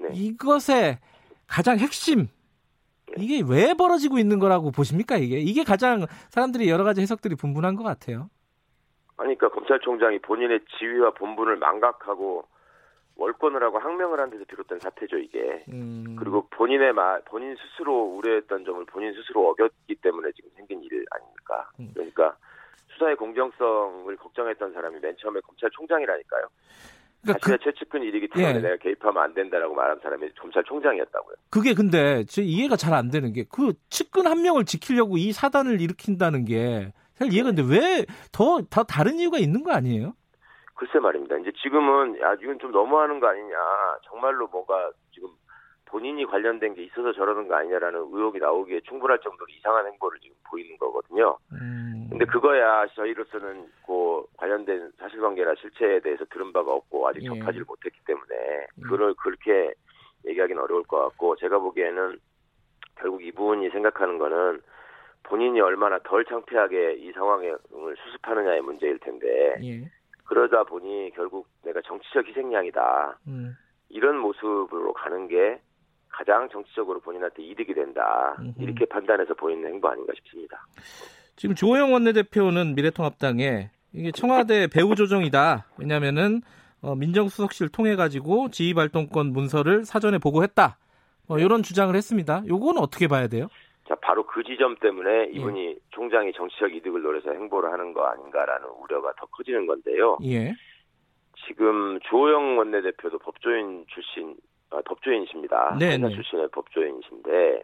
네. 0.00 0.08
이것의 0.14 0.98
가장 1.46 1.78
핵심 1.78 2.26
이게 3.16 3.40
왜 3.46 3.74
벌어지고 3.74 4.18
있는 4.18 4.40
거라고 4.40 4.72
보십니까 4.72 5.16
이게 5.16 5.38
이게 5.38 5.62
가장 5.62 6.06
사람들이 6.30 6.68
여러 6.68 6.82
가지 6.82 7.00
해석들이 7.00 7.36
분분한 7.36 7.76
것 7.76 7.84
같아요. 7.84 8.30
아니, 9.16 9.38
그러니까 9.38 9.50
검찰총장이 9.50 10.18
본인의 10.20 10.60
지위와 10.78 11.12
본분을 11.12 11.56
망각하고 11.56 12.44
월권을 13.22 13.62
하고 13.62 13.78
항명을 13.78 14.20
한 14.20 14.30
데서 14.30 14.44
비롯된 14.44 14.80
사태죠 14.80 15.16
이게. 15.18 15.64
음, 15.68 16.16
그리고 16.18 16.46
본인의 16.50 16.92
말, 16.92 17.22
본인 17.24 17.54
스스로 17.56 18.02
우려했던 18.16 18.64
점을 18.64 18.84
본인 18.86 19.12
스스로 19.14 19.48
어겼기 19.50 19.94
때문에 19.96 20.30
지금 20.34 20.50
생긴 20.56 20.82
일 20.82 21.04
아닙니까? 21.10 21.70
음. 21.80 21.90
그러니까 21.94 22.36
수사의 22.94 23.16
공정성을 23.16 24.14
걱정했던 24.16 24.72
사람이 24.72 24.98
맨 25.00 25.16
처음에 25.18 25.40
검찰총장이라니까요. 25.40 26.42
그러니까 27.22 27.38
자신의 27.40 27.58
최측근 27.62 28.02
일이기 28.02 28.28
때문에 28.28 28.56
예. 28.56 28.60
내가 28.60 28.76
개입하면 28.78 29.22
안 29.22 29.32
된다라고 29.34 29.74
말한 29.74 30.00
사람이 30.02 30.28
검찰총장이었다고요. 30.40 31.36
그, 31.50 31.58
그게 31.60 31.74
근데 31.74 32.24
제 32.24 32.42
이해가 32.42 32.74
잘 32.76 32.92
안 32.94 33.10
되는 33.10 33.32
게 33.32 33.44
그 33.48 33.74
측근 33.88 34.26
한 34.26 34.42
명을 34.42 34.64
지키려고 34.64 35.16
이 35.16 35.32
사단을 35.32 35.80
일으킨다는 35.80 36.44
게 36.44 36.92
사실 37.14 37.32
이해가 37.32 37.52
근데 37.52 37.62
왜더더 37.62 38.84
다른 38.88 39.18
이유가 39.20 39.38
있는 39.38 39.62
거 39.62 39.70
아니에요? 39.72 40.14
글쎄 40.82 40.98
말입니다. 40.98 41.36
이제 41.36 41.52
지금은 41.62 42.20
야 42.20 42.34
이건 42.42 42.58
좀 42.58 42.72
너무하는 42.72 43.20
거 43.20 43.28
아니냐. 43.28 43.56
정말로 44.02 44.48
뭔가 44.48 44.90
지금 45.12 45.28
본인이 45.84 46.26
관련된 46.26 46.74
게 46.74 46.82
있어서 46.82 47.12
저러는 47.12 47.46
거 47.46 47.54
아니냐라는 47.54 48.00
의혹이 48.00 48.40
나오기에 48.40 48.80
충분할 48.80 49.20
정도로 49.20 49.46
이상한 49.52 49.86
행보를 49.86 50.18
지금 50.18 50.34
보이는 50.50 50.76
거거든요. 50.78 51.38
음, 51.52 52.08
근데 52.10 52.24
그거야 52.24 52.84
저희로서는 52.96 53.70
그 53.86 54.24
관련된 54.36 54.90
사실관계나 54.98 55.54
실체에 55.54 56.00
대해서 56.00 56.24
들은 56.24 56.52
바가 56.52 56.72
없고 56.72 57.06
아직 57.06 57.22
예. 57.22 57.28
접하지를 57.28 57.64
못했기 57.64 58.00
때문에 58.04 58.66
그걸 58.82 59.14
그렇게 59.14 59.72
얘기하기는 60.26 60.60
어려울 60.60 60.82
것 60.82 60.98
같고 60.98 61.36
제가 61.36 61.60
보기에는 61.60 62.18
결국 62.96 63.24
이분이 63.24 63.70
생각하는 63.70 64.18
거는 64.18 64.60
본인이 65.22 65.60
얼마나 65.60 66.00
덜 66.00 66.24
창피하게 66.24 66.94
이 66.94 67.12
상황을 67.12 67.56
수습하느냐의 68.04 68.62
문제일 68.62 68.98
텐데 68.98 69.54
예. 69.62 70.01
그러다 70.24 70.64
보니 70.64 71.10
결국 71.14 71.48
내가 71.64 71.80
정치적 71.82 72.26
희생양이다 72.26 73.18
음, 73.26 73.56
이런 73.88 74.18
모습으로 74.18 74.92
가는 74.94 75.28
게 75.28 75.60
가장 76.08 76.48
정치적으로 76.50 77.00
본인한테 77.00 77.42
이득이 77.42 77.74
된다 77.74 78.36
음흠. 78.38 78.54
이렇게 78.58 78.84
판단해서 78.84 79.34
보이는 79.34 79.66
행보 79.66 79.88
아닌가 79.88 80.12
싶습니다. 80.16 80.64
지금 81.36 81.54
조호영 81.54 81.92
원내대표는 81.92 82.74
미래통합당에 82.74 83.70
이게 83.94 84.12
청와대 84.12 84.68
배후 84.68 84.94
조정이다. 84.94 85.66
왜냐면은 85.78 86.42
어, 86.82 86.94
민정수석실 86.94 87.68
통해 87.68 87.96
가지고 87.96 88.50
지휘 88.50 88.74
발동권 88.74 89.32
문서를 89.32 89.84
사전에 89.84 90.18
보고했다. 90.18 90.76
뭐 91.28 91.38
이런 91.38 91.62
주장을 91.62 91.94
했습니다. 91.94 92.42
요거는 92.46 92.82
어떻게 92.82 93.08
봐야 93.08 93.28
돼요? 93.28 93.48
자, 93.88 93.94
바로 93.96 94.24
그 94.24 94.42
지점 94.44 94.72
예. 94.72 94.80
때문에 94.80 95.24
이분이 95.32 95.76
총장이 95.90 96.32
정치적 96.32 96.74
이득을 96.74 97.02
노려서 97.02 97.32
행보를 97.32 97.72
하는 97.72 97.92
거 97.92 98.04
아닌가라는 98.04 98.68
우려가 98.80 99.12
더 99.16 99.26
커지는 99.26 99.66
건데요. 99.66 100.18
예. 100.24 100.54
지금 101.46 101.98
주호영 102.08 102.58
원내대표도 102.58 103.18
법조인 103.18 103.84
출신, 103.88 104.36
아, 104.70 104.80
법조인이십니다. 104.84 105.76
네, 105.80 105.98
네. 105.98 106.08
출신의 106.10 106.48
법조인이신데 106.52 107.62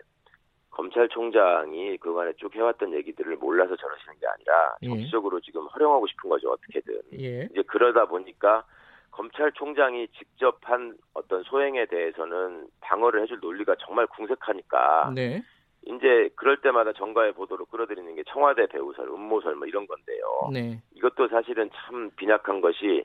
검찰총장이 0.70 1.96
그간에 1.98 2.32
쭉 2.36 2.54
해왔던 2.54 2.94
얘기들을 2.94 3.36
몰라서 3.36 3.74
저러시는 3.76 4.14
게 4.20 4.26
아니라 4.26 4.76
예. 4.82 4.88
정치적으로 4.88 5.40
지금 5.40 5.66
활용하고 5.68 6.06
싶은 6.08 6.30
거죠 6.30 6.50
어떻게든. 6.50 7.00
예. 7.20 7.48
이제 7.50 7.62
그러다 7.66 8.06
보니까 8.06 8.64
검찰총장이 9.10 10.08
직접 10.18 10.58
한 10.62 10.96
어떤 11.14 11.42
소행에 11.44 11.86
대해서는 11.86 12.68
방어를 12.80 13.22
해줄 13.22 13.38
논리가 13.40 13.74
정말 13.80 14.06
궁색하니까 14.06 15.12
네. 15.14 15.42
이제 15.88 16.28
그럴 16.36 16.60
때마다 16.60 16.92
정가의 16.92 17.32
보도로 17.32 17.64
끌어들이는 17.66 18.14
게 18.14 18.22
청와대 18.28 18.66
배우설, 18.66 19.08
음모설 19.08 19.54
뭐 19.56 19.66
이런 19.66 19.86
건데요. 19.86 20.50
네. 20.52 20.82
이것도 20.94 21.28
사실은 21.28 21.70
참 21.72 22.10
빈약한 22.16 22.60
것이 22.60 23.04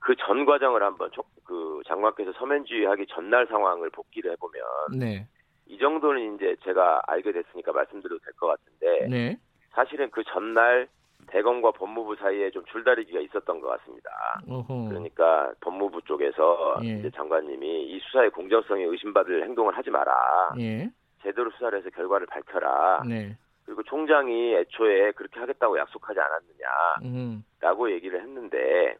그 0.00 0.14
전 0.16 0.44
과정을 0.46 0.82
한번 0.82 1.10
초- 1.12 1.22
그 1.44 1.80
장관께서 1.86 2.32
서면주의하기 2.32 3.06
전날 3.08 3.46
상황을 3.46 3.90
복기를 3.90 4.32
해보면 4.32 4.62
네. 4.98 5.26
이 5.66 5.78
정도는 5.78 6.34
이제 6.34 6.56
제가 6.64 7.02
알게 7.06 7.32
됐으니까 7.32 7.72
말씀드려도 7.72 8.18
될 8.24 8.32
것 8.34 8.46
같은데 8.48 9.06
네. 9.08 9.38
사실은 9.72 10.10
그 10.10 10.22
전날 10.24 10.88
대검과 11.26 11.72
법무부 11.72 12.16
사이에 12.16 12.50
좀 12.50 12.64
줄다리기가 12.66 13.20
있었던 13.20 13.60
것 13.60 13.68
같습니다. 13.68 14.10
어허. 14.48 14.88
그러니까 14.88 15.52
법무부 15.60 16.00
쪽에서 16.02 16.76
예. 16.82 16.98
이제 16.98 17.10
장관님이 17.10 17.84
이 17.92 18.00
수사의 18.00 18.30
공정성에 18.30 18.82
의심받을 18.84 19.44
행동을 19.44 19.76
하지 19.76 19.90
마라. 19.90 20.14
예. 20.58 20.90
제대로 21.22 21.50
수사를 21.50 21.78
해서 21.78 21.90
결과를 21.90 22.26
밝혀라. 22.26 23.02
네. 23.08 23.36
그리고 23.64 23.82
총장이 23.84 24.54
애초에 24.56 25.12
그렇게 25.12 25.38
하겠다고 25.38 25.78
약속하지 25.78 26.18
않았느냐라고 26.18 27.84
음. 27.84 27.90
얘기를 27.90 28.20
했는데 28.20 28.96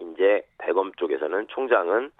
이제 0.00 0.42
대검 0.58 0.92
쪽에서는 0.94 1.46
총장은 1.48 2.10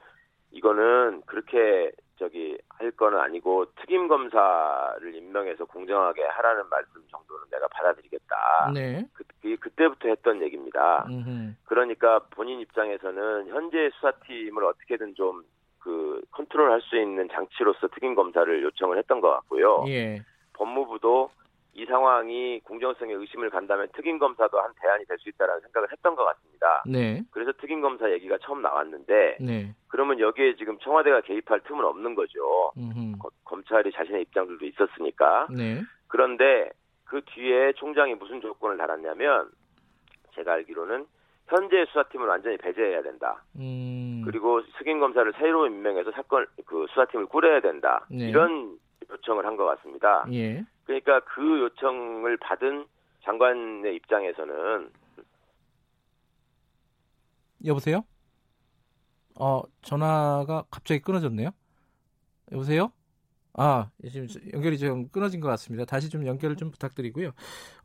이거는 0.52 1.23
그렇게 1.26 1.90
저기 2.16 2.57
할 2.69 2.93
거는 2.93 3.19
아니고 3.19 3.66
특임 3.75 4.07
검사를 4.07 5.14
임명해서 5.14 5.64
공정하게 5.64 6.23
하라는 6.23 6.69
말씀 6.69 7.02
정도는 7.11 7.47
내가 7.50 7.66
받아들이겠다. 7.69 8.71
네. 8.73 9.04
그, 9.12 9.25
그 9.43 9.57
그때부터 9.57 10.09
했던 10.09 10.40
얘기입니다. 10.43 11.04
음. 11.11 11.57
그러니까 11.64 12.21
본인 12.31 12.61
입장에서는 12.61 13.49
현재 13.49 13.90
수사팀을 13.95 14.64
어떻게든 14.64 15.16
좀 15.16 15.43
그 15.84 16.22
컨트롤할 16.30 16.80
수 16.80 16.96
있는 16.96 17.28
장치로서 17.28 17.88
특임 17.88 18.14
검사를 18.14 18.62
요청을 18.62 18.96
했던 18.96 19.20
것 19.20 19.30
같고요. 19.30 19.84
예. 19.88 20.22
법무부도 20.54 21.30
이 21.74 21.84
상황이 21.84 22.60
공정성에 22.60 23.12
의심을 23.12 23.50
간다면 23.50 23.88
특임 23.94 24.18
검사도 24.18 24.58
한 24.60 24.72
대안이 24.80 25.04
될 25.04 25.18
수 25.18 25.28
있다라는 25.28 25.60
생각을 25.60 25.92
했던 25.92 26.14
것 26.14 26.24
같습니다. 26.24 26.82
네. 26.86 27.20
그래서 27.32 27.52
특임 27.60 27.82
검사 27.82 28.10
얘기가 28.10 28.38
처음 28.38 28.62
나왔는데 28.62 29.36
네. 29.40 29.74
그러면 29.88 30.20
여기에 30.20 30.56
지금 30.56 30.78
청와대가 30.78 31.20
개입할 31.20 31.60
틈은 31.64 31.84
없는 31.84 32.14
거죠. 32.14 32.72
음. 32.78 33.18
거- 33.20 33.28
검찰이 33.44 33.92
자신의 33.92 34.22
입장들도 34.22 34.64
있었으니까. 34.64 35.48
네. 35.50 35.82
그런데 36.08 36.70
그 37.04 37.20
뒤에 37.26 37.72
총장이 37.74 38.14
무슨 38.14 38.40
조건을 38.40 38.78
달았냐면 38.78 39.50
제가 40.34 40.52
알기로는 40.54 41.06
현재 41.46 41.84
수사팀을 41.86 42.26
완전히 42.26 42.56
배제해야 42.56 43.02
된다. 43.02 43.42
음. 43.56 44.22
그리고 44.24 44.62
특임 44.78 44.98
검사를 45.00 45.30
새로 45.36 45.66
임명해서 45.66 46.10
사건 46.12 46.46
그 46.64 46.86
수사팀을 46.90 47.26
꾸려야 47.26 47.60
된다. 47.60 48.06
네. 48.10 48.28
이런 48.28 48.78
요청을 49.10 49.44
한 49.44 49.56
것 49.56 49.64
같습니다. 49.66 50.24
예. 50.32 50.64
그러니까 50.84 51.20
그 51.20 51.60
요청을 51.60 52.38
받은 52.38 52.86
장관의 53.24 53.94
입장에서는 53.96 54.90
여보세요? 57.66 58.04
어, 59.38 59.62
전화가 59.82 60.64
갑자기 60.70 61.00
끊어졌네요. 61.00 61.50
여보세요? 62.52 62.92
아, 63.54 63.90
지금 64.10 64.26
연결이 64.52 64.78
좀 64.78 65.08
끊어진 65.08 65.40
것 65.40 65.48
같습니다. 65.48 65.84
다시 65.84 66.08
좀 66.10 66.26
연결을 66.26 66.56
좀 66.56 66.70
부탁드리고요. 66.70 67.30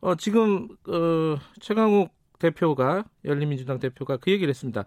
어, 0.00 0.14
지금 0.16 0.68
어, 0.88 1.36
최강욱 1.60 2.10
대표가 2.40 3.04
열린민주당 3.24 3.78
대표가 3.78 4.16
그 4.16 4.32
얘기를 4.32 4.48
했습니다. 4.50 4.84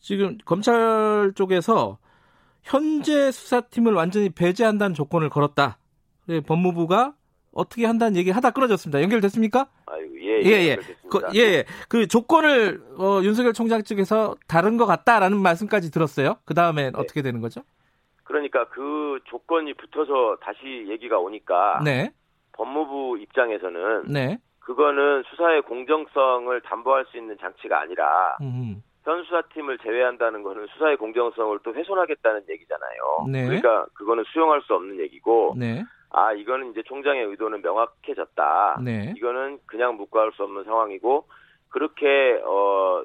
지금 0.00 0.38
검찰 0.46 1.32
쪽에서 1.34 1.98
현재 2.62 3.30
수사팀을 3.30 3.92
완전히 3.92 4.30
배제한다는 4.30 4.94
조건을 4.94 5.28
걸었다. 5.28 5.76
법무부가 6.46 7.14
어떻게 7.52 7.86
한다는 7.86 8.16
얘기 8.16 8.30
하다 8.30 8.50
끊어졌습니다. 8.50 9.02
연결됐습니까? 9.02 9.68
아이고 9.86 10.20
예, 10.22 10.42
예, 10.42 10.50
예. 10.68 10.76
그, 11.10 11.22
예, 11.34 11.40
예. 11.40 11.64
그 11.88 12.08
조건을 12.08 12.82
어, 12.98 13.20
윤석열 13.22 13.52
총장 13.52 13.82
측에서 13.82 14.34
다른 14.48 14.76
것 14.76 14.86
같다라는 14.86 15.40
말씀까지 15.40 15.90
들었어요. 15.90 16.36
그 16.44 16.54
다음엔 16.54 16.96
어떻게 16.96 17.22
되는 17.22 17.40
거죠? 17.40 17.62
그러니까 18.24 18.68
그 18.68 19.20
조건이 19.24 19.74
붙어서 19.74 20.38
다시 20.40 20.86
얘기가 20.88 21.18
오니까 21.18 21.80
네, 21.84 22.10
법무부 22.52 23.18
입장에서는 23.20 24.04
네. 24.08 24.38
그거는 24.64 25.22
수사의 25.28 25.62
공정성을 25.62 26.60
담보할 26.62 27.04
수 27.06 27.18
있는 27.18 27.36
장치가 27.38 27.80
아니라 27.80 28.36
음, 28.40 28.82
현 29.02 29.22
수사팀을 29.24 29.78
제외한다는 29.78 30.42
거는 30.42 30.66
수사의 30.68 30.96
공정성을 30.96 31.58
또 31.62 31.74
훼손하겠다는 31.74 32.44
얘기잖아요. 32.48 33.26
네. 33.30 33.44
그러니까 33.46 33.86
그거는 33.94 34.24
수용할 34.32 34.62
수 34.62 34.74
없는 34.74 35.00
얘기고 35.00 35.54
네, 35.58 35.84
아 36.10 36.32
이거는 36.32 36.70
이제 36.70 36.82
총장의 36.82 37.24
의도는 37.26 37.60
명확해졌다. 37.60 38.78
네. 38.82 39.12
이거는 39.16 39.58
그냥 39.66 39.96
묵과할 39.96 40.32
수 40.32 40.42
없는 40.44 40.64
상황이고 40.64 41.26
그렇게 41.68 42.40
어 42.44 43.04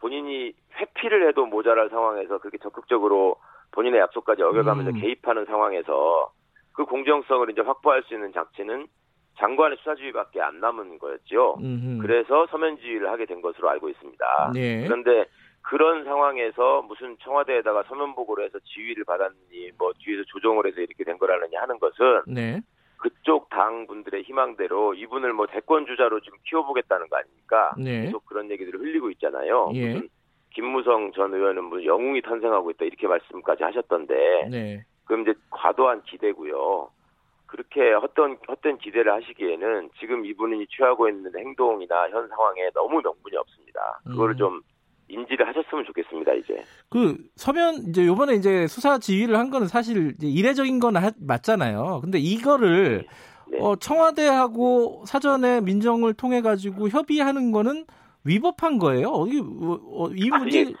본인이 0.00 0.52
회피를 0.74 1.28
해도 1.28 1.46
모자랄 1.46 1.90
상황에서 1.90 2.38
그렇게 2.38 2.58
적극적으로 2.58 3.36
본인의 3.72 4.00
약속까지 4.00 4.42
어겨가면서 4.42 4.90
음. 4.90 5.00
개입하는 5.00 5.44
상황에서 5.44 6.32
그 6.72 6.84
공정성을 6.84 7.48
이제 7.50 7.60
확보할 7.60 8.02
수 8.04 8.14
있는 8.14 8.32
장치는 8.32 8.88
장관의 9.40 9.78
수사지휘밖에 9.78 10.40
안 10.40 10.60
남은 10.60 10.98
거였죠. 10.98 11.56
음, 11.60 11.98
그래서 12.00 12.46
서면지휘를 12.46 13.10
하게 13.10 13.24
된 13.26 13.40
것으로 13.40 13.70
알고 13.70 13.88
있습니다. 13.88 14.52
네. 14.54 14.84
그런데 14.84 15.24
그런 15.62 16.04
상황에서 16.04 16.82
무슨 16.82 17.16
청와대에다가 17.20 17.84
서면 17.84 18.14
보고를 18.14 18.44
해서 18.44 18.58
지휘를 18.60 19.04
받았니, 19.04 19.72
뭐 19.78 19.92
뒤에서 19.98 20.22
조정을 20.26 20.66
해서 20.66 20.80
이렇게 20.80 21.04
된 21.04 21.18
거라느니 21.18 21.56
하는 21.56 21.78
것은 21.78 22.22
네. 22.26 22.60
그쪽 22.98 23.48
당 23.48 23.86
분들의 23.86 24.22
희망대로 24.24 24.94
이분을 24.94 25.32
뭐 25.32 25.46
대권 25.46 25.86
주자로 25.86 26.20
지금 26.20 26.38
키워보겠다는 26.44 27.08
거 27.08 27.16
아닙니까? 27.16 27.72
네. 27.78 28.02
계속 28.02 28.26
그런 28.26 28.50
얘기들을 28.50 28.78
흘리고 28.78 29.10
있잖아요. 29.12 29.70
예. 29.74 29.94
무슨 29.94 30.08
김무성 30.52 31.12
전 31.12 31.32
의원은 31.32 31.64
뭐 31.64 31.82
영웅이 31.82 32.20
탄생하고 32.22 32.70
있다 32.72 32.84
이렇게 32.84 33.06
말씀까지 33.06 33.62
하셨던데 33.62 34.48
네. 34.50 34.84
그럼 35.04 35.22
이제 35.22 35.32
과도한 35.50 36.02
기대고요. 36.02 36.90
그렇게 37.50 37.92
헛된 37.92 38.38
헛된 38.48 38.78
기대를 38.78 39.12
하시기에는 39.12 39.90
지금 39.98 40.24
이분이 40.24 40.66
취하고 40.68 41.08
있는 41.08 41.32
행동이나 41.36 42.08
현 42.10 42.28
상황에 42.28 42.70
너무 42.74 43.00
명분이 43.02 43.36
없습니다. 43.36 44.00
그거를 44.06 44.34
음. 44.36 44.38
좀 44.38 44.60
인지를 45.08 45.48
하셨으면 45.48 45.84
좋겠습니다. 45.84 46.32
이제 46.34 46.62
그 46.88 47.16
서면 47.34 47.88
이제 47.88 48.06
요번에 48.06 48.34
이제 48.34 48.68
수사 48.68 48.98
지휘를 48.98 49.36
한 49.36 49.50
거는 49.50 49.66
사실 49.66 50.14
이례적인 50.22 50.78
건 50.78 50.96
하- 50.96 51.10
맞잖아요. 51.20 52.00
근데 52.02 52.18
이거를 52.18 53.04
네. 53.48 53.58
어, 53.60 53.74
청와대하고 53.74 55.04
사전에 55.06 55.60
민정을 55.60 56.14
통해 56.14 56.40
가지고 56.40 56.88
협의하는 56.88 57.50
거는 57.50 57.84
위법한 58.24 58.78
거예요. 58.78 59.08
어, 59.08 59.26
이, 59.26 59.40
어, 59.40 60.08
이 60.14 60.30
문제 60.30 60.60
아니, 60.60 60.74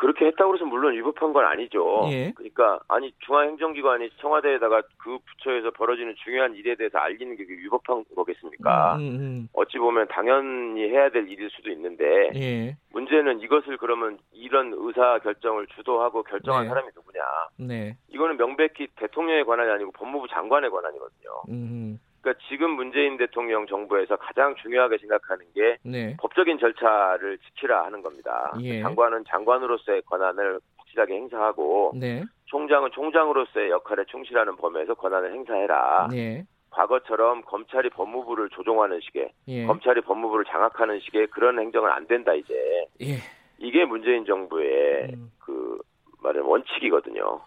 그렇게 0.00 0.24
했다고 0.24 0.54
해서 0.54 0.64
물론 0.64 0.94
위법한 0.94 1.34
건 1.34 1.44
아니죠. 1.44 2.08
예. 2.10 2.32
그러니까 2.34 2.80
아니 2.88 3.12
중앙행정기관이 3.18 4.08
청와대에다가 4.16 4.80
그 4.96 5.18
부처에서 5.18 5.72
벌어지는 5.72 6.14
중요한 6.24 6.54
일에 6.54 6.74
대해서 6.74 6.96
알리는 6.96 7.36
게 7.36 7.44
위법한 7.46 8.06
거겠습니까? 8.16 8.96
음, 8.96 9.00
음, 9.00 9.48
어찌 9.52 9.76
보면 9.76 10.08
당연히 10.08 10.88
해야 10.88 11.10
될 11.10 11.28
일일 11.28 11.50
수도 11.50 11.70
있는데 11.70 12.30
음. 12.30 12.34
예. 12.36 12.76
문제는 12.92 13.40
이것을 13.40 13.76
그러면 13.76 14.18
이런 14.32 14.72
의사 14.74 15.18
결정을 15.18 15.66
주도하고 15.76 16.22
결정한 16.22 16.62
네. 16.62 16.68
사람이 16.70 16.88
누구냐? 16.96 17.22
네. 17.58 17.96
이거는 18.08 18.38
명백히 18.38 18.88
대통령의 18.96 19.44
권한이 19.44 19.70
아니고 19.70 19.92
법무부 19.92 20.28
장관의 20.28 20.70
권한이거든요. 20.70 21.42
음, 21.50 22.00
그러니까 22.20 22.42
지금 22.48 22.70
문재인 22.72 23.16
대통령 23.16 23.66
정부에서 23.66 24.16
가장 24.16 24.54
중요하게 24.56 24.98
생각하는 24.98 25.46
게 25.54 25.78
네. 25.82 26.16
법적인 26.18 26.58
절차를 26.58 27.38
지키라 27.38 27.84
하는 27.84 28.02
겁니다. 28.02 28.54
예. 28.60 28.82
장관은 28.82 29.24
장관으로서의 29.28 30.02
권한을 30.02 30.60
확실하게 30.76 31.14
행사하고 31.14 31.92
네. 31.94 32.24
총장은 32.46 32.90
총장으로서의 32.92 33.70
역할에 33.70 34.04
충실하는 34.06 34.56
범위에서 34.56 34.94
권한을 34.94 35.32
행사해라. 35.32 36.08
네. 36.10 36.44
과거처럼 36.70 37.42
검찰이 37.42 37.90
법무부를 37.90 38.50
조종하는 38.50 39.00
식의 39.00 39.32
예. 39.48 39.66
검찰이 39.66 40.02
법무부를 40.02 40.44
장악하는 40.44 41.00
식의 41.00 41.28
그런 41.28 41.58
행정은 41.58 41.90
안 41.90 42.06
된다 42.06 42.32
이제 42.34 42.54
예. 43.02 43.16
이게 43.58 43.84
문재인 43.84 44.24
정부의 44.24 45.10
음. 45.14 45.32
그 45.38 45.78
말은 46.22 46.42
원칙이거든요. 46.42 47.40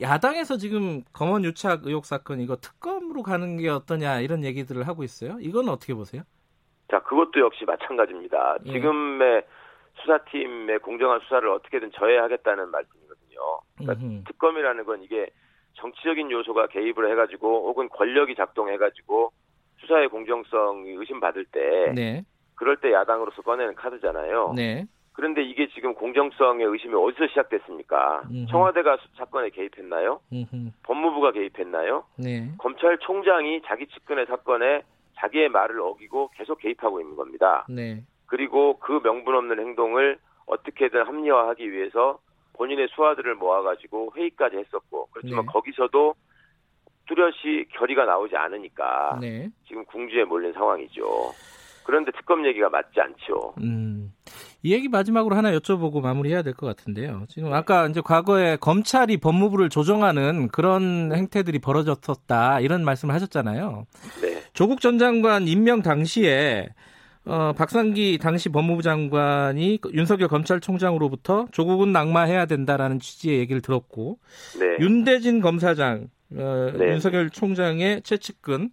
야당에서 0.00 0.56
지금 0.56 1.02
검언 1.12 1.44
유착 1.44 1.86
의혹 1.86 2.04
사건 2.04 2.40
이거 2.40 2.56
특검으로 2.56 3.22
가는 3.22 3.56
게 3.56 3.68
어떠냐 3.68 4.20
이런 4.20 4.44
얘기들을 4.44 4.86
하고 4.86 5.04
있어요. 5.04 5.36
이건 5.40 5.68
어떻게 5.68 5.94
보세요? 5.94 6.22
자 6.90 7.00
그것도 7.00 7.40
역시 7.40 7.64
마찬가지입니다. 7.64 8.58
예. 8.66 8.72
지금의 8.72 9.44
수사팀의 10.00 10.78
공정한 10.80 11.20
수사를 11.20 11.48
어떻게든 11.48 11.90
저해하겠다는 11.92 12.70
말씀이거든요. 12.70 13.40
그러니까. 13.78 14.30
특검이라는 14.30 14.84
건 14.84 15.02
이게 15.02 15.30
정치적인 15.74 16.30
요소가 16.30 16.68
개입을 16.68 17.10
해가지고 17.10 17.68
혹은 17.68 17.88
권력이 17.88 18.34
작동해가지고 18.34 19.30
수사의 19.80 20.08
공정성이 20.08 20.90
의심받을 20.90 21.44
때 21.46 21.92
네. 21.94 22.24
그럴 22.54 22.76
때 22.78 22.92
야당으로서 22.92 23.42
꺼내는 23.42 23.74
카드잖아요. 23.74 24.54
네. 24.56 24.86
그런데 25.16 25.42
이게 25.42 25.66
지금 25.68 25.94
공정성의 25.94 26.66
의심이 26.66 26.94
어디서 26.94 27.26
시작됐습니까? 27.28 28.22
음흠. 28.30 28.46
청와대가 28.50 28.98
수- 28.98 29.08
사건에 29.16 29.48
개입했나요? 29.48 30.20
음흠. 30.30 30.72
법무부가 30.82 31.32
개입했나요? 31.32 32.04
네. 32.18 32.50
검찰총장이 32.58 33.62
자기 33.64 33.86
측근의 33.86 34.26
사건에 34.26 34.82
자기의 35.16 35.48
말을 35.48 35.80
어기고 35.80 36.30
계속 36.36 36.58
개입하고 36.58 37.00
있는 37.00 37.16
겁니다. 37.16 37.64
네. 37.70 38.02
그리고 38.26 38.78
그 38.78 39.00
명분 39.02 39.34
없는 39.34 39.58
행동을 39.58 40.18
어떻게든 40.44 41.06
합리화하기 41.06 41.72
위해서 41.72 42.18
본인의 42.52 42.88
수하들을 42.94 43.36
모아가지고 43.36 44.12
회의까지 44.16 44.56
했었고 44.58 45.08
그렇지만 45.12 45.46
네. 45.46 45.52
거기서도 45.52 46.14
뚜렷이 47.08 47.66
결의가 47.70 48.04
나오지 48.04 48.36
않으니까 48.36 49.18
네. 49.20 49.48
지금 49.66 49.82
궁지에 49.86 50.24
몰린 50.24 50.52
상황이죠. 50.52 51.32
그런데 51.86 52.10
특검 52.12 52.44
얘기가 52.44 52.68
맞지 52.68 53.00
않죠. 53.00 53.54
음. 53.62 54.12
이 54.62 54.72
얘기 54.72 54.88
마지막으로 54.88 55.36
하나 55.36 55.52
여쭤보고 55.52 56.00
마무리해야 56.00 56.42
될 56.42 56.54
것 56.54 56.66
같은데요. 56.66 57.24
지금 57.28 57.52
아까 57.52 57.86
이제 57.86 58.00
과거에 58.00 58.56
검찰이 58.56 59.18
법무부를 59.18 59.68
조정하는 59.68 60.48
그런 60.48 61.12
행태들이 61.14 61.58
벌어졌었다 61.60 62.60
이런 62.60 62.84
말씀을 62.84 63.14
하셨잖아요. 63.14 63.86
네, 64.22 64.42
조국 64.54 64.80
전 64.80 64.98
장관 64.98 65.46
임명 65.46 65.82
당시에 65.82 66.68
어, 67.26 67.52
박상기 67.56 68.18
당시 68.22 68.48
법무부 68.48 68.82
장관이 68.82 69.80
윤석열 69.92 70.28
검찰총장으로부터 70.28 71.46
조국은 71.52 71.92
낙마해야 71.92 72.46
된다라는 72.46 73.00
취지의 73.00 73.38
얘기를 73.40 73.60
들었고 73.60 74.18
네, 74.58 74.84
윤대진 74.84 75.40
검사장 75.40 76.08
어, 76.34 76.72
네. 76.76 76.88
윤석열 76.92 77.30
총장의 77.30 78.02
최측근 78.02 78.70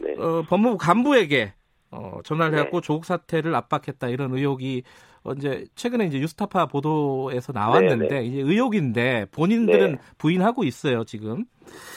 네. 0.00 0.14
어, 0.16 0.42
법무부 0.48 0.78
간부에게 0.78 1.52
어, 1.90 2.18
전화를 2.24 2.52
네. 2.52 2.58
해갖고 2.58 2.80
조국 2.82 3.04
사태를 3.04 3.54
압박했다 3.54 4.08
이런 4.08 4.32
의혹이 4.34 4.84
어, 5.28 5.32
이제 5.36 5.64
최근에 5.74 6.06
이제 6.06 6.18
유스타파 6.18 6.66
보도에서 6.66 7.52
나왔는데 7.52 8.08
네, 8.08 8.20
네. 8.20 8.24
이제 8.26 8.40
의혹인데 8.40 9.26
본인들은 9.32 9.92
네. 9.92 9.98
부인하고 10.18 10.64
있어요 10.64 11.04
지금 11.04 11.44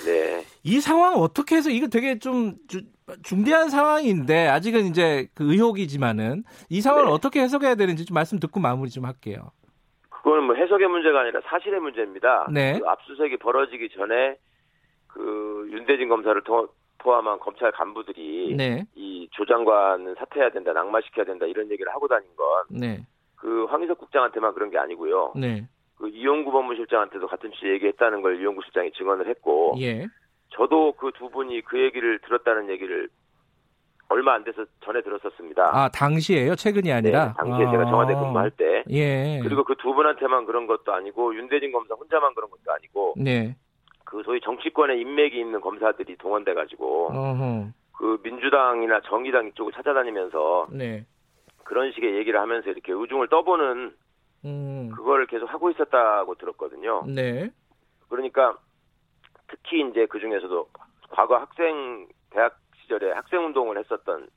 네. 0.05 0.43
이 0.63 0.79
상황 0.79 1.13
어떻게 1.15 1.55
해서 1.55 1.69
이거 1.69 1.87
되게 1.87 2.19
좀 2.19 2.55
주- 2.67 2.81
중대한 3.23 3.69
상황인데 3.69 4.47
아직은 4.47 4.85
이제 4.85 5.27
그 5.33 5.51
의혹이지만은 5.51 6.43
이 6.69 6.81
상황을 6.81 7.07
네. 7.07 7.11
어떻게 7.11 7.41
해석해야 7.41 7.75
되는지 7.75 8.05
좀 8.05 8.15
말씀 8.15 8.39
듣고 8.39 8.59
마무리 8.59 8.89
좀 8.89 9.05
할게요. 9.05 9.51
그거는 10.09 10.43
뭐 10.43 10.55
해석의 10.55 10.87
문제가 10.87 11.21
아니라 11.21 11.41
사실의 11.45 11.79
문제입니다. 11.79 12.47
네. 12.53 12.79
그 12.79 12.87
압수수색이 12.87 13.37
벌어지기 13.37 13.89
전에 13.97 14.35
그 15.07 15.67
윤대진 15.71 16.09
검사를 16.09 16.39
통- 16.43 16.67
포함한 16.99 17.39
검찰 17.39 17.71
간부들이 17.71 18.53
네, 18.55 18.85
이조 18.93 19.45
장관은 19.45 20.13
사퇴해야 20.19 20.51
된다, 20.51 20.71
낙마시켜야 20.71 21.25
된다 21.25 21.47
이런 21.47 21.71
얘기를 21.71 21.91
하고 21.91 22.07
다닌 22.07 22.27
건 22.35 22.45
네, 22.69 23.03
그 23.41 23.65
황희석 23.65 23.97
국장한테만 23.97 24.53
그런 24.53 24.69
게 24.69 24.77
아니고요. 24.77 25.33
네, 25.35 25.67
그 25.97 26.07
이용구 26.09 26.51
법무실장한테도 26.51 27.27
같은 27.27 27.51
취지 27.51 27.69
얘기했다는 27.69 28.21
걸 28.21 28.39
이용구 28.39 28.61
실장이 28.63 28.91
증언을 28.91 29.27
했고, 29.27 29.73
예, 29.79 30.05
저도 30.49 30.91
그 30.93 31.11
두 31.13 31.29
분이 31.29 31.61
그 31.61 31.81
얘기를 31.81 32.19
들었다는 32.19 32.69
얘기를 32.69 33.09
얼마 34.09 34.33
안 34.33 34.43
돼서 34.43 34.63
전에 34.85 35.01
들었었습니다. 35.01 35.69
아 35.73 35.89
당시에요, 35.89 36.55
최근이 36.55 36.91
아니라? 36.93 37.27
네, 37.29 37.33
당시에 37.37 37.71
제가 37.71 37.85
청와대 37.85 38.13
근무할 38.13 38.51
때. 38.51 38.83
예, 38.91 39.39
그리고 39.41 39.63
그 39.63 39.73
두 39.75 39.93
분한테만 39.95 40.45
그런 40.45 40.67
것도 40.67 40.93
아니고 40.93 41.33
윤대진 41.35 41.71
검사 41.71 41.95
혼자만 41.95 42.35
그런 42.35 42.49
것도 42.51 42.71
아니고 42.71 43.15
네, 43.17 43.55
그 44.05 44.21
소위 44.23 44.39
정치권에 44.41 44.97
인맥이 44.97 45.39
있는 45.39 45.59
검사들이 45.61 46.17
동원돼 46.17 46.53
가지고 46.53 47.09
그 47.97 48.19
민주당이나 48.23 49.01
정의당 49.05 49.47
이쪽을 49.47 49.71
찾아다니면서 49.73 50.67
네, 50.71 51.05
그런 51.71 51.93
식의 51.93 52.17
얘기를 52.17 52.37
하면서 52.37 52.69
이렇게 52.69 52.91
의중을 52.91 53.29
떠보는 53.29 53.95
음, 54.43 54.91
그거를 54.93 55.25
계속 55.25 55.45
하고 55.45 55.71
있었다고 55.71 56.35
들었거든요. 56.35 57.05
네, 57.07 57.49
그러니까 58.09 58.57
특히 59.47 59.79
이제 59.89 60.05
그 60.07 60.19
중에서도 60.19 60.67
과거 61.11 61.37
학생 61.37 62.09
대학 62.29 62.59
시절에 62.81 63.13
학생 63.13 63.45
운동을 63.45 63.77
했었던 63.77 64.27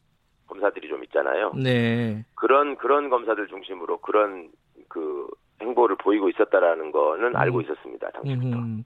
검사들이 0.47 0.87
좀 0.87 1.03
있잖아요. 1.03 1.53
네, 1.61 2.25
그런 2.37 2.77
그런 2.77 3.11
검사들 3.11 3.49
중심으로 3.49 3.99
그런 3.99 4.53
그 4.87 5.27
행보를 5.61 5.97
보이고 5.97 6.29
있었다라는 6.29 6.93
거는 6.93 7.35
알고 7.35 7.63
있었습니다. 7.63 8.13
당시부터. 8.13 8.59
음. 8.59 8.85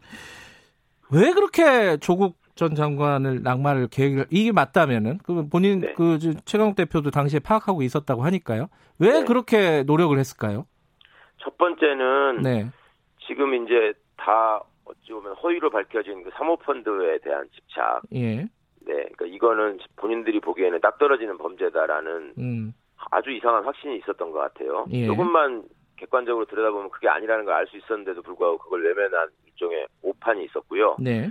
왜 1.12 1.32
그렇게 1.32 1.98
조국 1.98 2.38
전 2.58 2.74
장관을 2.74 3.42
낙마를 3.44 3.86
계획을 3.88 4.26
이게 4.30 4.50
맞다면은 4.50 5.18
그 5.18 5.48
본인 5.48 5.78
네. 5.80 5.92
그 5.94 6.18
저- 6.18 6.32
최강욱 6.44 6.74
대표도 6.74 7.12
당시에 7.12 7.38
파악하고 7.38 7.82
있었다고 7.82 8.22
하니까요. 8.24 8.66
왜 8.98 9.20
네. 9.20 9.24
그렇게 9.24 9.84
노력을 9.84 10.18
했을까요? 10.18 10.66
첫 11.38 11.56
번째는 11.56 12.42
네, 12.42 12.66
지금 13.28 13.54
이제 13.54 13.92
다 14.16 14.60
어찌 14.84 15.12
보면 15.12 15.34
허위로 15.36 15.70
밝혀진 15.70 16.24
그 16.24 16.30
사모펀드에 16.36 17.18
대한 17.22 17.46
집착. 17.54 18.02
예, 18.14 18.38
네, 18.40 18.48
그러니까 19.16 19.26
이거는 19.26 19.78
본인들이 19.94 20.40
보기에는 20.40 20.80
딱 20.80 20.98
떨어지는 20.98 21.38
범죄다라는 21.38 22.32
음, 22.38 22.72
아주 23.12 23.30
이상한 23.30 23.62
확신이 23.64 23.98
있었던 23.98 24.32
것 24.32 24.38
같아요. 24.40 24.84
예. 24.90 25.06
조금만 25.06 25.62
객관적으로 25.96 26.44
들여다보면 26.46 26.90
그게 26.90 27.08
아니라는 27.08 27.44
걸 27.44 27.54
알 27.54 27.66
수 27.68 27.76
있었는데도 27.76 28.22
불구하고 28.22 28.58
그걸 28.58 28.84
외면한 28.84 29.28
일종의 29.46 29.86
오판이 30.02 30.44
있었고요. 30.46 30.96
네, 30.98 31.28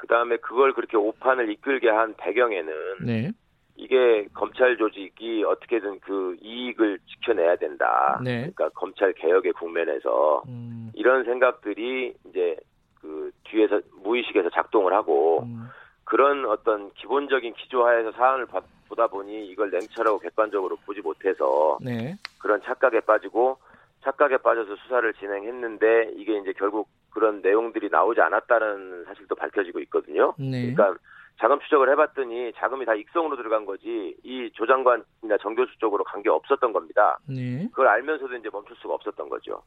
그 0.00 0.06
다음에 0.06 0.38
그걸 0.38 0.72
그렇게 0.72 0.96
오판을 0.96 1.50
이끌게 1.50 1.90
한 1.90 2.14
배경에는 2.16 2.72
네, 3.04 3.30
이게 3.76 4.26
검찰 4.32 4.78
조직이 4.78 5.44
어떻게든 5.44 6.00
그 6.00 6.36
이익을 6.40 6.98
지켜내야 7.06 7.56
된다. 7.56 8.18
네. 8.24 8.38
그러니까 8.40 8.70
검찰 8.70 9.12
개혁의 9.12 9.52
국면에서 9.52 10.42
음, 10.48 10.90
이런 10.94 11.24
생각들이 11.24 12.14
이제 12.26 12.56
그 12.98 13.30
뒤에서 13.44 13.80
무의식에서 14.02 14.48
작동을 14.50 14.94
하고 14.94 15.42
음, 15.42 15.68
그런 16.04 16.46
어떤 16.46 16.90
기본적인 16.94 17.52
기조하에서 17.54 18.12
사안을 18.12 18.46
봐- 18.46 18.62
보다 18.88 19.06
보니 19.06 19.46
이걸 19.48 19.70
냉철하고 19.70 20.18
객관적으로 20.18 20.76
보지 20.86 21.02
못해서 21.02 21.76
네. 21.82 22.16
그런 22.40 22.62
착각에 22.62 23.00
빠지고 23.00 23.58
착각에 24.02 24.38
빠져서 24.38 24.76
수사를 24.76 25.12
진행했는데 25.14 26.12
이게 26.16 26.38
이제 26.38 26.54
결국 26.56 26.88
그런 27.10 27.42
내용들이 27.42 27.88
나오지 27.90 28.20
않았다는 28.20 29.04
사실도 29.06 29.34
밝혀지고 29.34 29.80
있거든요. 29.80 30.34
네. 30.38 30.72
그러니까 30.72 30.94
자금 31.40 31.58
추적을 31.60 31.90
해봤더니 31.92 32.52
자금이 32.56 32.84
다 32.84 32.94
익성으로 32.94 33.36
들어간 33.36 33.64
거지 33.64 34.14
이 34.22 34.50
조 34.54 34.66
장관이나 34.66 35.38
정 35.40 35.54
교수 35.54 35.72
쪽으로 35.78 36.04
관계 36.04 36.28
없었던 36.28 36.72
겁니다. 36.72 37.18
네. 37.26 37.66
그걸 37.70 37.88
알면서도 37.88 38.34
이제 38.36 38.48
멈출 38.52 38.76
수가 38.76 38.94
없었던 38.94 39.28
거죠. 39.28 39.62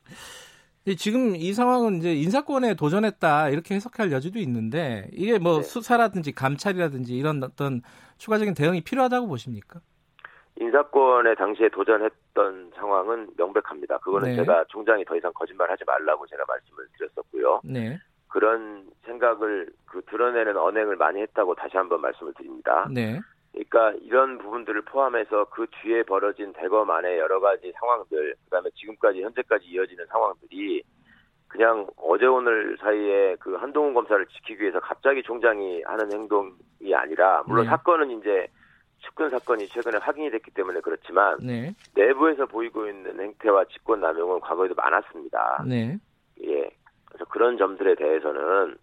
지금 0.98 1.36
이 1.36 1.54
상황은 1.54 1.96
이제 1.98 2.14
인사권에 2.14 2.76
도전했다 2.76 3.50
이렇게 3.50 3.74
해석할 3.76 4.12
여지도 4.12 4.38
있는데 4.40 5.10
이게 5.14 5.40
뭐 5.40 5.58
네. 5.58 5.64
수사라든지 5.64 6.34
감찰이라든지 6.34 7.16
이런 7.16 7.42
어떤 7.42 7.82
추가적인 8.18 8.54
대응이 8.54 8.82
필요하다고 8.82 9.28
보십니까? 9.28 9.80
인사권에 10.56 11.36
당시에 11.36 11.70
도전했던 11.70 12.72
상황은 12.76 13.30
명백합니다. 13.38 13.98
그거는 14.00 14.30
네. 14.30 14.36
제가 14.36 14.66
총장이 14.70 15.04
더 15.06 15.16
이상 15.16 15.32
거짓말하지 15.34 15.84
말라고 15.86 16.26
제가 16.28 16.44
말씀을 16.48 16.86
드렸었고요. 16.98 17.62
네. 17.64 17.98
그런 18.28 18.86
생각을 19.06 19.68
그 19.86 20.02
드러내는 20.04 20.58
언행을 20.58 20.96
많이 20.96 21.22
했다고 21.22 21.56
다시 21.56 21.78
한번 21.78 22.02
말씀을 22.02 22.34
드립니다. 22.34 22.88
네. 22.92 23.20
그러니까 23.52 23.94
이런 24.02 24.40
부분들을 24.40 24.82
포함해서 24.84 25.46
그 25.46 25.68
뒤에 25.82 26.04
벌어진 26.04 26.54
대검안의 26.54 27.20
여러 27.20 27.40
가지 27.40 27.72
상황들, 27.80 28.36
그다음에 28.46 28.70
지금까지 28.76 29.22
현재까지 29.22 29.66
이어지는 29.66 30.06
상황들이 30.08 30.84
그냥 31.48 31.88
어제 31.98 32.26
오늘 32.26 32.76
사이에 32.80 33.36
그 33.40 33.54
한동훈 33.54 33.94
검사를 33.94 34.26
지키기 34.26 34.64
위해서 34.64 34.80
갑자기 34.80 35.22
총장이 35.22 35.84
하는 35.84 36.12
행동이 36.12 36.96
아니라 36.96 37.44
물론 37.46 37.66
네. 37.66 37.70
사건은 37.70 38.10
이제 38.20 38.48
측근 39.04 39.30
사건이 39.30 39.68
최근에 39.68 39.98
확인이 39.98 40.32
됐기 40.32 40.52
때문에 40.52 40.82
그렇지만 40.82 41.38
네. 41.42 41.74
내부에서 41.96 42.46
보이고 42.46 42.88
있는 42.88 43.20
행태와 43.20 43.66
직권 43.66 44.02
남용은 44.02 44.40
과거에도 44.40 44.74
많았습니다. 44.76 45.64
네. 45.68 45.98
예. 46.44 46.70
그래서 47.06 47.26
그런 47.26 47.58
점들에 47.58 47.96
대해서는 47.96 48.76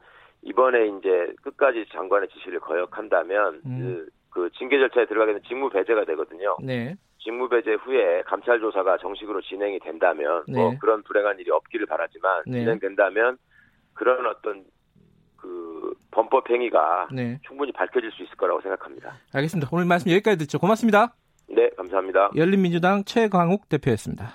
이번에 0.43 0.87
이제 0.87 1.35
끝까지 1.43 1.87
장관의 1.93 2.29
지시를 2.29 2.61
거역한다면 2.61 3.61
음. 3.67 3.79
그, 3.79 4.09
그 4.31 4.51
징계 4.59 4.79
절차에 4.79 5.07
들어가게 5.07 5.33
되면 5.33 5.43
직무 5.47 5.69
배제가 5.71 6.05
되거든요. 6.05 6.57
네. 6.63 6.95
직무 7.19 7.49
배제 7.49 7.75
후에 7.75 8.23
감찰 8.23 8.61
조사가 8.61 8.99
정식으로 8.99 9.43
진행이 9.43 9.81
된다면 9.81 10.45
뭐 10.49 10.71
네. 10.71 10.79
그런 10.81 11.03
불행한 11.03 11.39
일이 11.39 11.51
없기를 11.51 11.87
바라지만 11.87 12.45
네. 12.47 12.61
진행된다면 12.61 13.37
그런 13.95 14.27
어떤 14.27 14.65
그 14.65 14.71
범법 16.11 16.51
행위가 16.51 17.09
네. 17.13 17.39
충분히 17.47 17.73
밝혀질 17.73 18.11
수 18.13 18.23
있을 18.23 18.37
거라고 18.37 18.61
생각합니다. 18.61 19.15
알겠습니다. 19.33 19.69
오늘 19.73 19.85
말씀 19.85 20.11
여기까지 20.11 20.39
듣죠. 20.39 20.59
고맙습니다. 20.59 21.15
네, 21.49 21.69
감사합니다. 21.77 22.31
열린민주당 22.37 23.05
최광욱 23.05 23.69
대표였습니다. 23.69 24.33